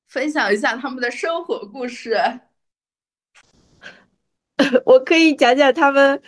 [0.08, 2.18] 分享一下他们的生活故事。
[4.86, 6.20] 我可以讲讲他们。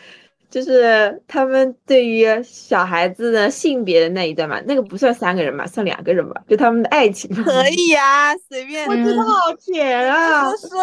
[0.52, 7.34] 就是他们对于小孩子的性别的那一段嘛，那个不算三个人嘛，算两个人吧，就他们的爱情。
[7.34, 8.86] 可以啊，随便。
[8.86, 10.52] 我真的好甜啊！
[10.58, 10.78] 说，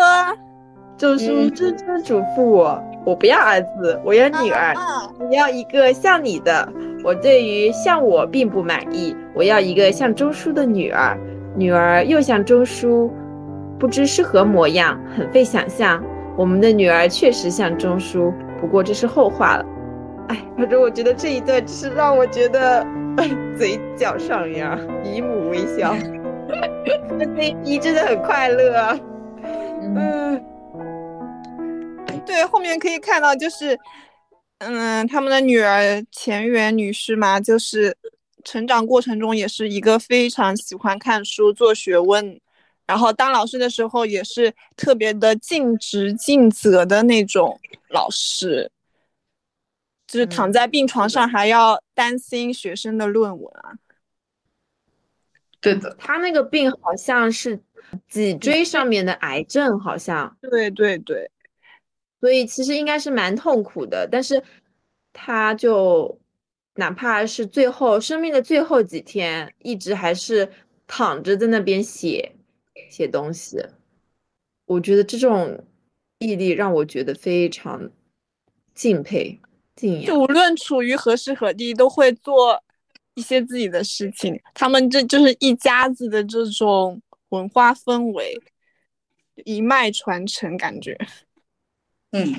[0.97, 4.75] 周叔谆谆嘱咐我，我不要儿子，我要女儿。
[5.21, 6.67] 我要一个像你的。
[7.05, 11.15] 我对于像我并不满意，我要一个像周叔的女儿。
[11.55, 13.13] 女儿又像周叔，
[13.79, 16.03] 不知是何模样，很费想象。
[16.39, 18.33] 我们的女儿确实像钟叔。
[18.61, 19.67] 不过这是后话了，
[20.29, 22.87] 哎，反正我觉得这一段是让我觉得
[23.57, 25.95] 嘴角上扬，姨母微笑，
[27.19, 28.99] 这 CP 真的很快乐。
[29.81, 30.41] 嗯，
[32.27, 33.79] 对，后面可以看到就是，
[34.59, 37.97] 嗯，他们的女儿钱媛女士嘛，就是
[38.45, 42.41] 成长过程中也是一个非常喜欢看书、做学问，
[42.89, 47.57] 然后当老师的时候也是特别的尽职尽责的那种。
[47.91, 48.71] 老师
[50.07, 53.73] 就是躺在病床上还要担心学生的论文啊。
[55.61, 57.59] 对的，他那个病好像是
[58.09, 60.37] 脊椎上面的癌症，好像。
[60.43, 61.31] 对对对，
[62.21, 64.43] 所以其实应该是蛮痛苦的，但是
[65.13, 66.21] 他就
[66.75, 70.49] 哪怕是最后生命的最后几天，一直还是
[70.87, 72.35] 躺着在那边写
[72.91, 73.59] 写东西。
[74.67, 75.65] 我觉得这种。
[76.21, 77.89] 毅力让我觉得非常
[78.75, 79.39] 敬佩、
[79.77, 80.07] 敬仰。
[80.07, 82.61] 就无论处于何时何地，都会做
[83.15, 84.37] 一些自己的事情。
[84.53, 88.37] 他们这就是一家子的这种文化氛围，
[89.45, 90.99] 一脉传承，感觉。
[92.11, 92.35] 嗯，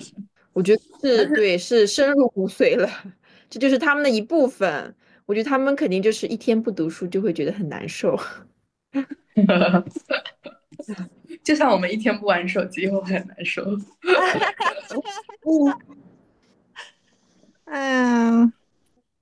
[0.51, 2.89] 我觉得是对，是深入骨髓了。
[3.49, 4.93] 这就是他们的一部分。
[5.25, 8.19] 我觉得他们肯定就是一天不读书就会觉得很难受。
[11.43, 13.63] 就像我们一天不玩手机会很难受。
[17.65, 18.51] 嗯，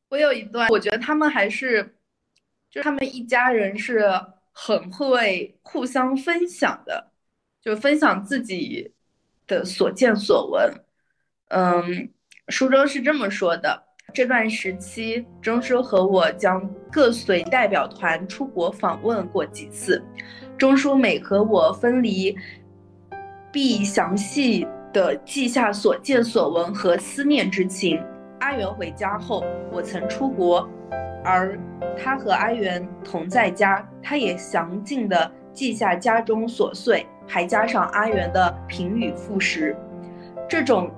[0.10, 1.98] 我有一段，我觉得他们还是，
[2.70, 4.10] 就他们一家人是
[4.54, 7.12] 很会互相分享的，
[7.62, 8.94] 就分享自己
[9.46, 10.84] 的所见所闻。
[11.50, 12.12] 嗯，
[12.48, 20.04] 书中是这么说的：这段时期，钟叔和我将各随代表团出国访问过几次。
[20.58, 22.36] 钟叔每和我分离，
[23.52, 28.02] 必详细的记下所见所闻和思念之情。
[28.40, 30.68] 阿元回家后，我曾出国，
[31.24, 31.60] 而
[31.98, 39.76] 他和阿元同在家，他也详尽的记下家中琐碎，还加上阿元的评语复食。
[40.50, 40.90] 这种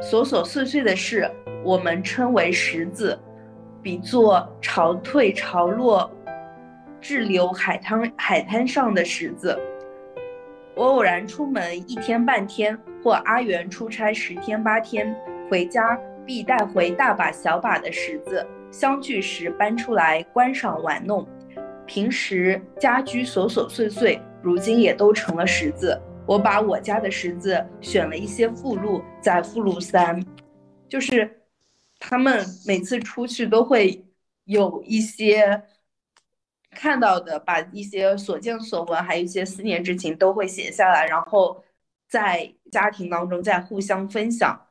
[0.00, 1.30] 琐琐碎碎的事，
[1.64, 3.18] 我们称为识字，
[3.82, 6.10] 比作潮退潮落。
[7.00, 9.58] 滞留海滩海滩上的石子，
[10.76, 15.12] 我偶然出门一天半天，或阿元出差十天八天，
[15.50, 21.26] 回家必带回大把小把的石子，相聚时搬出来观赏玩弄。
[21.86, 26.00] 平时家居琐琐碎碎，如今也都成了石子。
[26.24, 30.24] 我把我家的石子选了一些附录，在附录三
[30.88, 31.28] 就是
[32.04, 34.04] 他们每次出去都会
[34.42, 35.62] 有一些
[36.70, 41.64] 看到的，把一些所见所闻，还有一些思念之情都会写下来，然后
[42.08, 44.68] 在家庭当中再互相分享，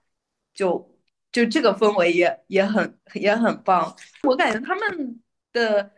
[0.53, 0.93] 就
[1.31, 3.95] 就这个氛围也也很也很棒。
[4.23, 5.21] 我感觉他们
[5.53, 5.89] 的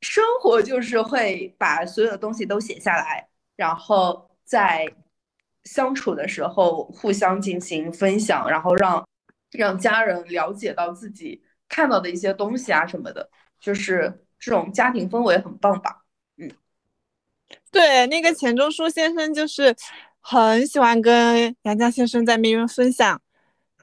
[0.00, 4.92] 生活就是会把所有的东西都写下来，然后在
[5.62, 9.06] 相处的时候互相进行分享，然后让
[9.52, 13.30] 让家人了解到自己看到的一些东西啊什么的，
[13.60, 16.04] 就是这种家庭氛围很棒吧。
[16.36, 16.50] 嗯，
[17.70, 19.74] 对，那个钱钟书先生就是
[20.20, 23.20] 很喜欢跟杨绛先生在那边分享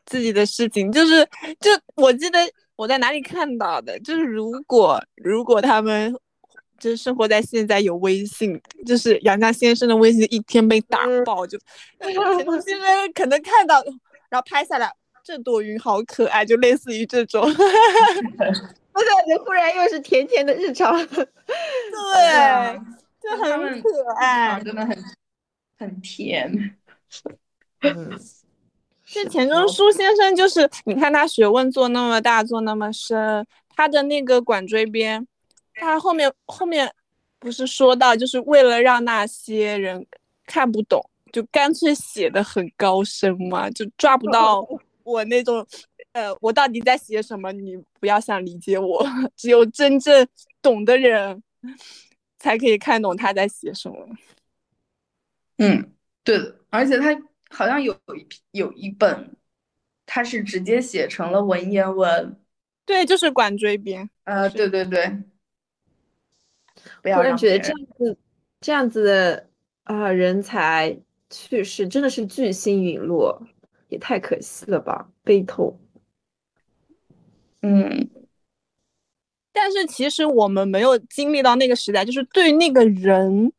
[0.05, 1.27] 自己的事情，就是
[1.59, 2.39] 就我记得
[2.75, 6.15] 我在哪里看到的，就是如果如果他们
[6.77, 11.57] 就是生活在现在有微信，就是杨绛先生的微信一天被打爆，就
[12.01, 13.81] 钱钟先生可能看到，
[14.29, 14.91] 然后拍下来。
[15.25, 17.57] 这朵云好可爱，就类似于这种， 我感
[19.27, 21.25] 觉忽然又是甜甜的日常，对，
[23.19, 25.03] 就很可爱，真的很
[25.79, 26.77] 很甜。
[27.81, 28.11] 嗯，
[29.03, 33.43] 这钱钟书先生就是，你看他学问做那么大，做那么深，
[33.75, 35.27] 他的那个管锥编，
[35.73, 36.93] 他后面后面
[37.39, 40.05] 不是说到，就是为了让那些人
[40.45, 44.63] 看不懂，就干脆写的很高深嘛，就抓不到。
[45.05, 45.65] 我那种，
[46.11, 47.51] 呃，我到底在写什么？
[47.53, 49.05] 你不要想理解我，
[49.37, 50.27] 只有真正
[50.61, 51.41] 懂的人
[52.39, 54.07] 才可以看懂他在写什么。
[55.57, 55.93] 嗯，
[56.23, 57.15] 对的，而且他
[57.49, 59.37] 好像有一有一本，
[60.05, 62.37] 他是直接写成了文言文。
[62.85, 64.09] 对，就是管锥编。
[64.25, 65.23] 呃，对对对。
[67.01, 68.17] 不要觉得这样子
[68.59, 69.49] 这样子的
[69.83, 70.99] 啊人才
[71.29, 73.41] 去世真的是巨星陨落。
[73.89, 75.79] 也太可惜了吧，悲痛。
[77.61, 78.09] 嗯，
[79.51, 83.51] 但是其实我们没有经历到那个时代，就是对那个人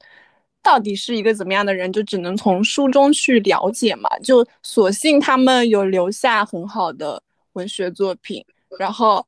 [0.63, 4.09] 到底是一个怎么样的人，就只能从书中去了解嘛。
[4.19, 7.23] 就所幸他们有留下很好的
[7.55, 8.45] 文学作品，
[8.79, 9.27] 然后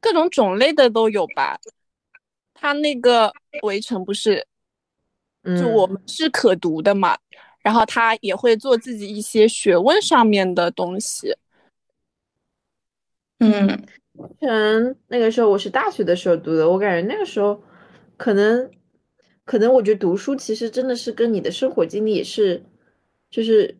[0.00, 1.58] 各种种类的都有吧。
[2.52, 3.28] 他那个
[3.62, 4.46] 《围城》不是，
[5.44, 7.18] 就我们是可读的嘛。
[7.64, 11.34] 然后他也会做自己一些学问上面的东西。
[13.38, 13.66] 嗯，
[14.38, 17.62] 成那个时候我是大学的时候读的，我感觉那个时候
[18.18, 18.70] 可能
[19.46, 22.62] 可能我觉得读书其实真的是跟你的生活经历也是，
[23.30, 23.78] 就是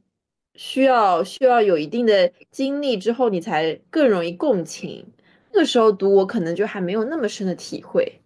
[0.55, 5.07] 需要需要有一定的经历之后，你才更容易共情。
[5.53, 8.20] 那个时候读我可能就还没有那么深的体会，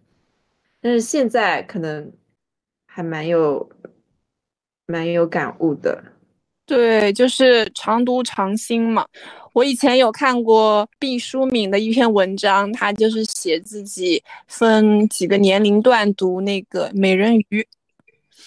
[0.79, 2.13] 但是现在可能
[2.85, 3.69] 还蛮有。
[4.89, 6.03] 蛮有感悟的，
[6.65, 9.05] 对，就是常读常新嘛。
[9.53, 17.61] 我以前有看过毕淑敏的一篇文章，他就是写自己分几个年龄段读那个《美人鱼》。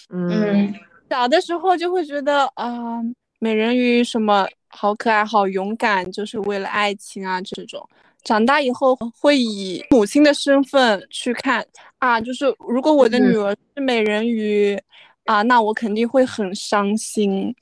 [0.09, 0.73] 嗯，
[1.09, 3.01] 小的时候就会觉得啊，
[3.39, 7.87] 美人鱼什么好可爱、好勇敢，就是为了爱情啊这种。
[8.25, 11.65] 长大以后会以母亲的身份去看
[11.99, 14.77] 啊，就是如果我的女儿是美人鱼。
[15.25, 17.55] 啊，那我肯定会很伤心。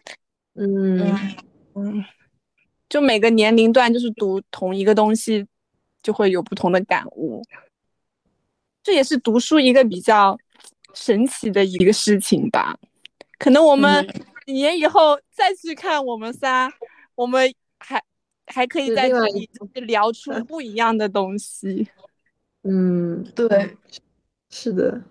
[0.55, 0.99] 嗯
[1.75, 2.03] 嗯，
[2.89, 5.47] 就每个年龄段，就是读同一个东西，
[6.03, 7.41] 就会有不同的感悟。
[8.83, 10.37] 这也是读书一个比较
[10.93, 12.77] 神奇的一个事情吧。
[13.37, 14.05] 可能我们
[14.45, 16.71] 几年以后再去看我们仨，
[17.15, 18.03] 我们还
[18.47, 19.49] 还可以在这里
[19.85, 21.87] 聊出不一样的东西。
[22.63, 23.77] 嗯，对，
[24.49, 25.01] 是的。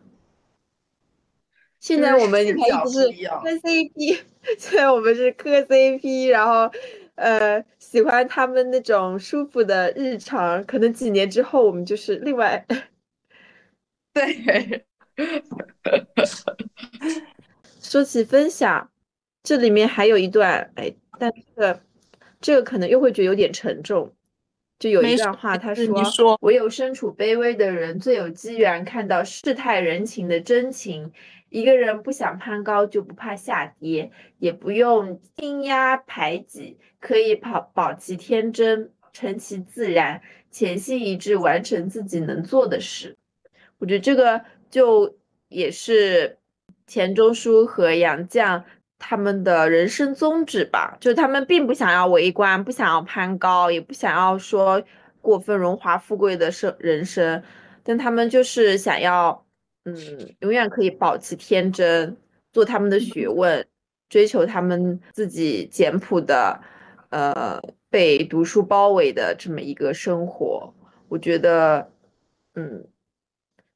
[1.80, 4.18] 现在我们你看一直是磕 CP，
[4.58, 6.70] 现在我们是磕 CP，然后
[7.14, 12.64] 呃喜欢他们那种舒服的日常，可能几年之后我们就是另外。
[14.12, 14.84] 对，
[17.80, 18.90] 说起分享，
[19.42, 21.80] 这里面还有一段哎，但是
[22.40, 24.12] 这个可能又会觉得有点沉重。
[24.80, 31.12] 就有一段话，他说：“唯有身处卑微的人，最有机缘看到世态人情的真情。”
[31.50, 40.22] 一个人不想攀高，就不怕下跌，也不用轻压排挤，可以保保其天真，成其自然，
[40.52, 43.16] 潜心一致，完成自己能做的事。
[43.78, 45.18] 我觉得这个就
[45.48, 46.38] 也是
[46.86, 48.62] 钱钟书和杨绛
[49.00, 54.80] 他们的人生宗旨吧，就是他们并不想要为官，不想要攀高，也不想要说
[55.20, 57.42] 过分荣华富贵的生人生，
[57.82, 59.44] 但他们就是想要。
[59.84, 59.96] 嗯，
[60.40, 62.14] 永远可以保持天真，
[62.52, 63.66] 做他们的学问，
[64.10, 66.60] 追求他们自己简朴的，
[67.08, 70.74] 呃，被读书包围的这么一个生活，
[71.08, 71.90] 我觉得，
[72.54, 72.86] 嗯，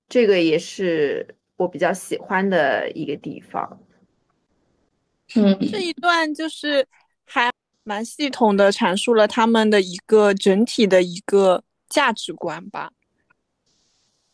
[0.06, 3.80] 这个也是我比较喜欢的一个地方。
[5.36, 6.86] 嗯，这一段就是
[7.24, 7.50] 还
[7.82, 12.90] 蛮系统的阐述了他们的一个整体的一个价值观吧。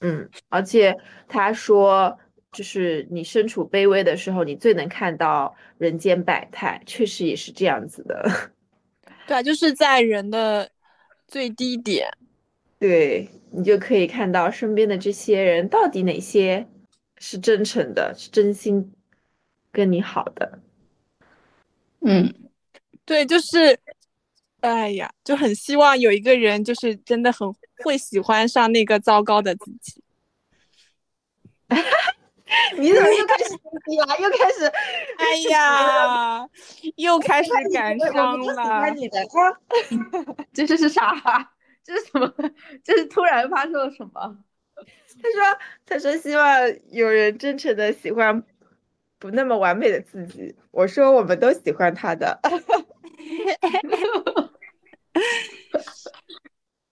[0.00, 0.96] 嗯，而且
[1.28, 2.18] 他说，
[2.52, 8.52] 就是你身处卑微的时候，你最能看到人间百态，确实也是这样子的。
[9.26, 10.70] 对啊，就是在人的
[11.28, 12.08] 最低点，
[12.78, 16.66] 对你就可以看到身边的这些人到底哪些
[17.18, 18.92] 是真诚的，是真心
[19.70, 20.60] 跟你好的。
[22.06, 22.32] 嗯，
[23.04, 23.78] 对，就是，
[24.60, 27.52] 哎呀，就很希望有一个人，就是真的很
[27.84, 30.02] 会喜欢上那个糟糕的自己。
[32.76, 34.18] 你怎么又开始逼了？
[34.18, 34.66] 又开始，
[35.18, 36.48] 哎呀，
[36.96, 38.54] 又开始感伤了。
[38.54, 39.24] 喜欢你的
[40.52, 41.52] 这是是啥？
[41.84, 42.32] 这是什么？
[42.82, 44.36] 这是突然发生了什么？
[45.22, 46.58] 他说：“他说希望
[46.90, 48.42] 有人真诚的喜欢
[49.20, 52.40] 不那么完美的自己。”我说：“我们都喜欢他的。”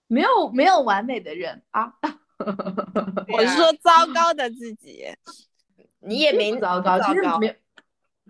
[0.06, 1.92] 没有没有完美的人啊！
[3.32, 5.06] 我是说糟糕的自己。
[6.00, 7.56] 你也没糟糕，糟糕没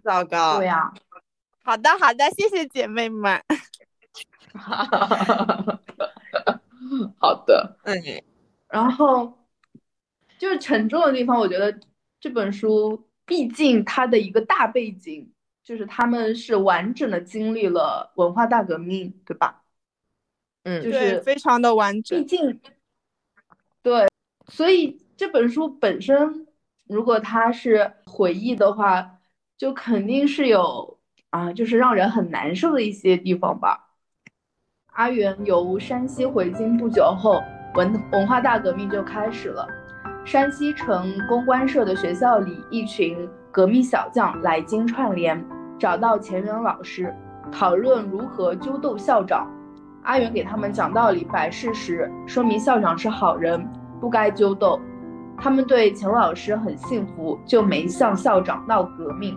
[0.02, 0.56] 糟糕。
[0.56, 0.92] 对呀，
[1.62, 3.40] 好的好的，谢谢姐妹们。
[7.18, 7.94] 好的，嗯。
[8.68, 9.38] 然后
[10.38, 11.78] 就是沉重的地方，我觉得
[12.20, 15.30] 这本书毕竟它的一个大背景
[15.62, 19.62] 就是他们是完整的经历了文化大革命，对吧？
[20.64, 22.18] 嗯，就是非常的完整。
[22.18, 22.60] 毕竟，
[23.82, 24.08] 对，
[24.48, 26.46] 所以这本书本身。
[26.88, 29.18] 如果它是回忆的话，
[29.58, 30.98] 就肯定是有
[31.28, 33.90] 啊，就是让人很难受的一些地方吧。
[34.86, 37.42] 阿元由山西回京不久后，
[37.74, 39.68] 文文化大革命就开始了。
[40.28, 45.42] 山西城公关社的学校里，一群革命小将来京串联，
[45.78, 47.16] 找到钱元老师，
[47.50, 49.50] 讨论如何揪斗校长。
[50.02, 53.66] 阿元给他们讲道理、摆事实，说明校长是好人，
[54.02, 54.78] 不该揪斗。
[55.38, 59.34] 他们对钱老师很信服，就没向校长闹革命。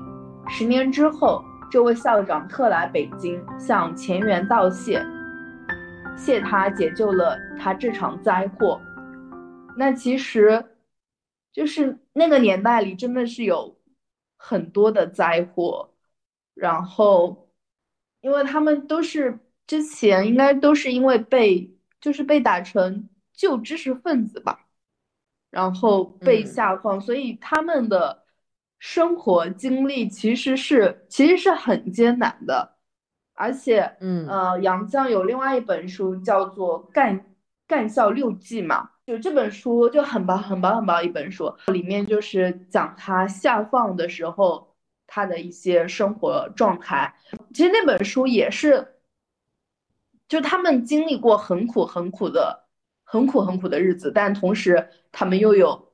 [0.50, 5.02] 十年之后，这位校长特来北京向钱元道谢，
[6.18, 8.78] 谢他解救了他这场灾祸。
[9.78, 10.62] 那其实，
[11.52, 13.78] 就是那个年代里真的是有
[14.38, 15.94] 很多的灾祸，
[16.54, 17.50] 然后，
[18.22, 24.68] 因为他们都是之前应该都是因为被就是被打成旧知识分子吧。
[25.50, 28.24] 然后被下放，所以他们的
[28.80, 32.78] 生活经历其实是其实是很艰难的，
[33.34, 37.36] 而且，嗯呃，杨绛有另外一本书叫做《干
[37.68, 44.74] 干校六记》嘛，就这本书就很薄很薄很薄一本书，里面就是讲他下放的时候
[45.06, 47.14] 他的一些生活状态。
[47.54, 48.96] 其实那本书也是，
[50.30, 52.68] 就他们经历过很苦很苦的。
[53.04, 55.92] 很苦很苦的日子，但同时他们又有，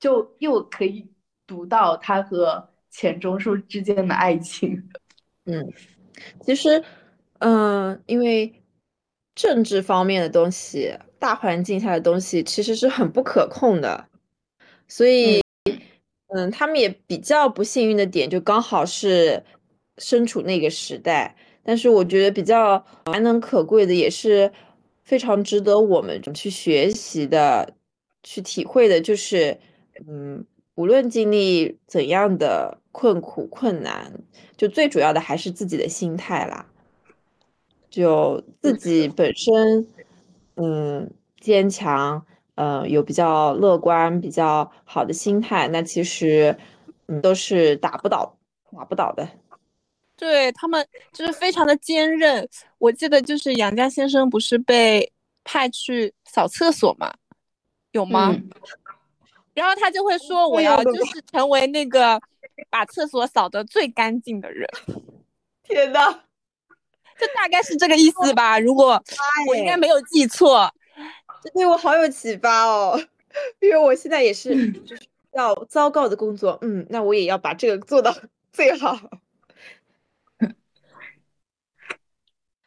[0.00, 1.08] 就又可以
[1.46, 4.90] 读到他和钱钟书之间的爱情。
[5.46, 5.72] 嗯，
[6.40, 6.82] 其实，
[7.38, 8.60] 嗯，因为
[9.36, 14.08] 政治方面的东西，大环境下的东西其实是很不可控的，
[14.86, 15.42] 所以，
[16.28, 19.42] 嗯，他们也比较不幸运的点，就刚好是
[19.98, 21.36] 身处那个时代。
[21.62, 24.52] 但是我觉得比较难能可贵的也是。
[25.04, 27.72] 非常值得我们去学习的、
[28.22, 29.58] 去体会的，就是，
[30.06, 30.44] 嗯，
[30.74, 34.12] 无论经历怎样的困苦困难，
[34.54, 36.66] 就最主要的还是自己的心态啦。
[37.88, 39.86] 就自己本身，
[40.60, 46.56] 嗯，坚强，呃，有比较乐观、比较好的心态，那其实，
[47.06, 48.36] 嗯，都是打不倒、
[48.76, 49.28] 打不倒的。
[50.16, 52.48] 对他们就是非常的坚韧。
[52.78, 55.12] 我记得就是杨家先生不是被
[55.44, 57.14] 派去扫厕所吗？
[57.92, 58.34] 有吗？
[59.54, 62.20] 然后他就会说：“我要就是成为那个
[62.68, 64.68] 把厕所扫得最干净的人。”
[65.62, 66.20] 天呐，
[67.20, 68.58] 就大概是这个意思吧。
[68.58, 69.02] 如果
[69.48, 70.72] 我应该没有记错，
[71.42, 73.00] 这对我好有启发哦。
[73.60, 75.02] 因为我现在也是就是
[75.32, 78.14] 要糟糕的工作，嗯，那我也要把这个做到
[78.52, 78.98] 最好。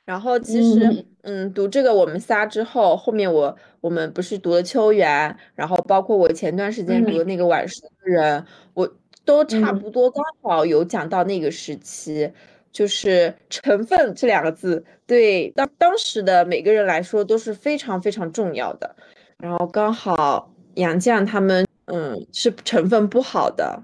[0.05, 8.41] 然后其实，嗯，读这个我们仨之后，后面我我们不是读了《秋园》，然后包括我前段时间读的那个《晚熟的人》，
[8.73, 8.91] 我
[9.23, 12.31] 都差不多刚好有讲到那个时期。
[12.72, 18.95] 就是成分这两个字，对当当时的每个人来说都是非常非常重要的。
[19.38, 23.84] 然后刚好杨绛他们，嗯，是成分不好的。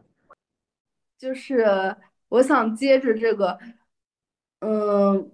[1.18, 1.96] 就是
[2.30, 3.58] 我想接着这个，
[4.60, 5.32] 嗯，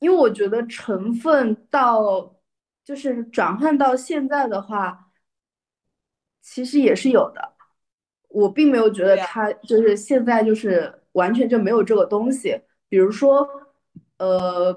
[0.00, 2.36] 因为我觉得成分到
[2.84, 5.10] 就是转换到现在的话，
[6.42, 7.54] 其实也是有的。
[8.28, 12.60] 我并没有觉得它就是现在就是完全就没有这个东西。
[12.88, 13.48] 比如说，
[14.18, 14.76] 呃，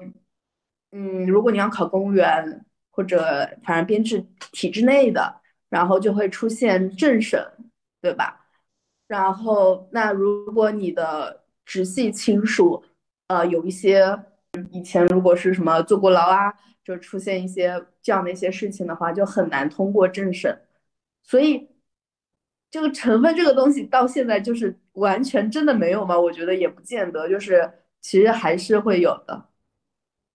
[0.90, 7.40] 嗯，如果你要考公务员或者反正编制体制内的，然后就会出现政审，
[8.00, 8.46] 对吧？
[9.06, 12.82] 然后那如果你的直系亲属，
[13.28, 14.18] 呃，有一些
[14.72, 20.60] 以前如果是什么坐过牢啊，就出现一些这样的一些事情的话，就很难通过政审。
[21.22, 21.69] 所以。
[22.70, 26.18] 这个成分这个东西到现在就是完全真的没有吗？
[26.18, 27.68] 我觉得也不见得，就是
[28.00, 29.48] 其实还是会有的。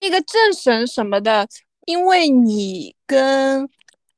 [0.02, 1.48] 那个政审什么的，
[1.86, 3.66] 因为你跟，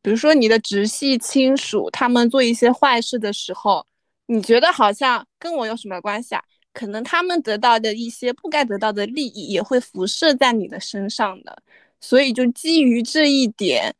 [0.02, 3.86] 比如说你的直系亲属，他们做一些坏事的时候，
[4.26, 6.44] 你觉得好像跟我有什么关系啊？
[6.74, 11.62] 可能他们得到的一些不该得到的利益也会辐射在你的身上的，
[12.02, 13.96] 所以就基于这一点。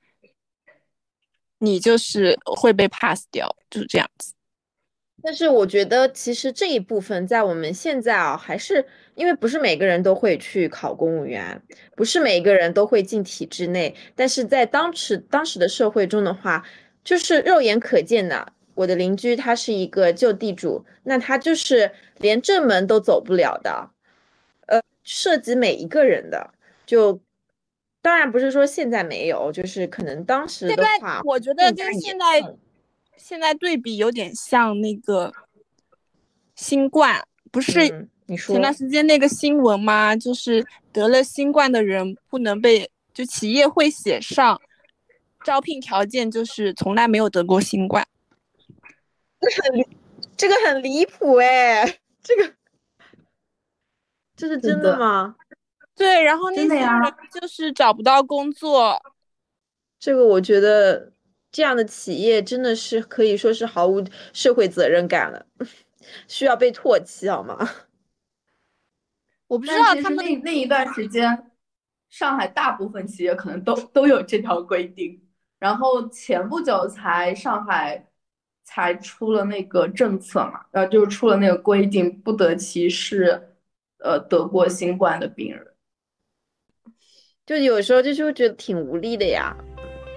[1.60, 4.34] 你就是会被 pass 掉，就是这样子。
[5.24, 8.86] 但是我觉得，其实这一部分在我们现在啊，还是
[9.16, 11.60] 因为不是每个人都会去考公务员，
[11.96, 13.94] 不是每一个人都会进体制内。
[14.16, 16.64] 但是在当时当时的社会中的话，
[17.04, 23.90] 就是肉眼可见的，我的邻居他是一个旧地主，那他就是连正门都走不了的，
[24.68, 26.54] 呃，涉及每一个人的，
[26.86, 27.20] 就。
[28.08, 32.56] 当然不是说现在没有，就是可能当时的话，我觉得跟现在
[33.18, 35.34] 现在对比有点像那个
[36.56, 38.08] 新冠，不是？
[38.28, 40.16] 你说前段时间那个新闻吗？
[40.16, 44.62] 就是得了新冠的人不能被，就企业会写上
[45.44, 48.08] 招聘条件，就是从来没有得过新冠。
[49.42, 49.86] 这很
[50.38, 52.54] 这个很离谱哎，这个
[54.38, 55.36] 这是真的吗？
[55.98, 59.02] 对，然后那些人就是找不到工作，
[60.00, 61.12] 这个我觉得
[61.52, 65.46] 这样的企业真的是可以说是毫无社会责任感了，
[66.28, 67.58] 需要被唾弃好吗？
[69.48, 71.52] 我不知道他们那那一段时间，
[72.10, 75.20] 上海大部分企业可能都都有这条规定，
[75.58, 78.06] 然后前不久才上海
[78.64, 83.56] 才出了那个政策嘛，然后就是出了那个规定，不得歧视
[84.00, 85.66] 呃得过新冠的病人。
[87.48, 89.56] 就有时候就是会觉得挺无力的呀，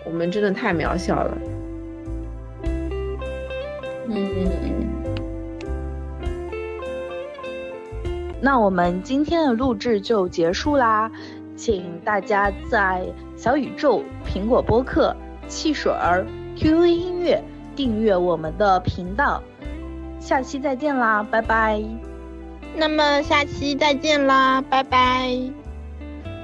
[0.05, 1.39] 我们真的太渺小了。
[4.09, 4.51] 嗯，
[8.43, 11.09] 那我们今天的录制就结束啦，
[11.55, 13.07] 请大家在
[13.37, 15.15] 小宇宙、苹果播客、
[15.47, 16.27] 汽水儿、
[16.57, 17.41] QQ 音乐
[17.77, 19.41] 订阅我们的频道。
[20.19, 21.81] 下期再见啦，拜拜。
[22.75, 25.60] 那么下期再见啦，拜拜。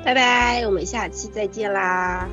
[0.06, 2.28] 拜拜，我们下期再见啦。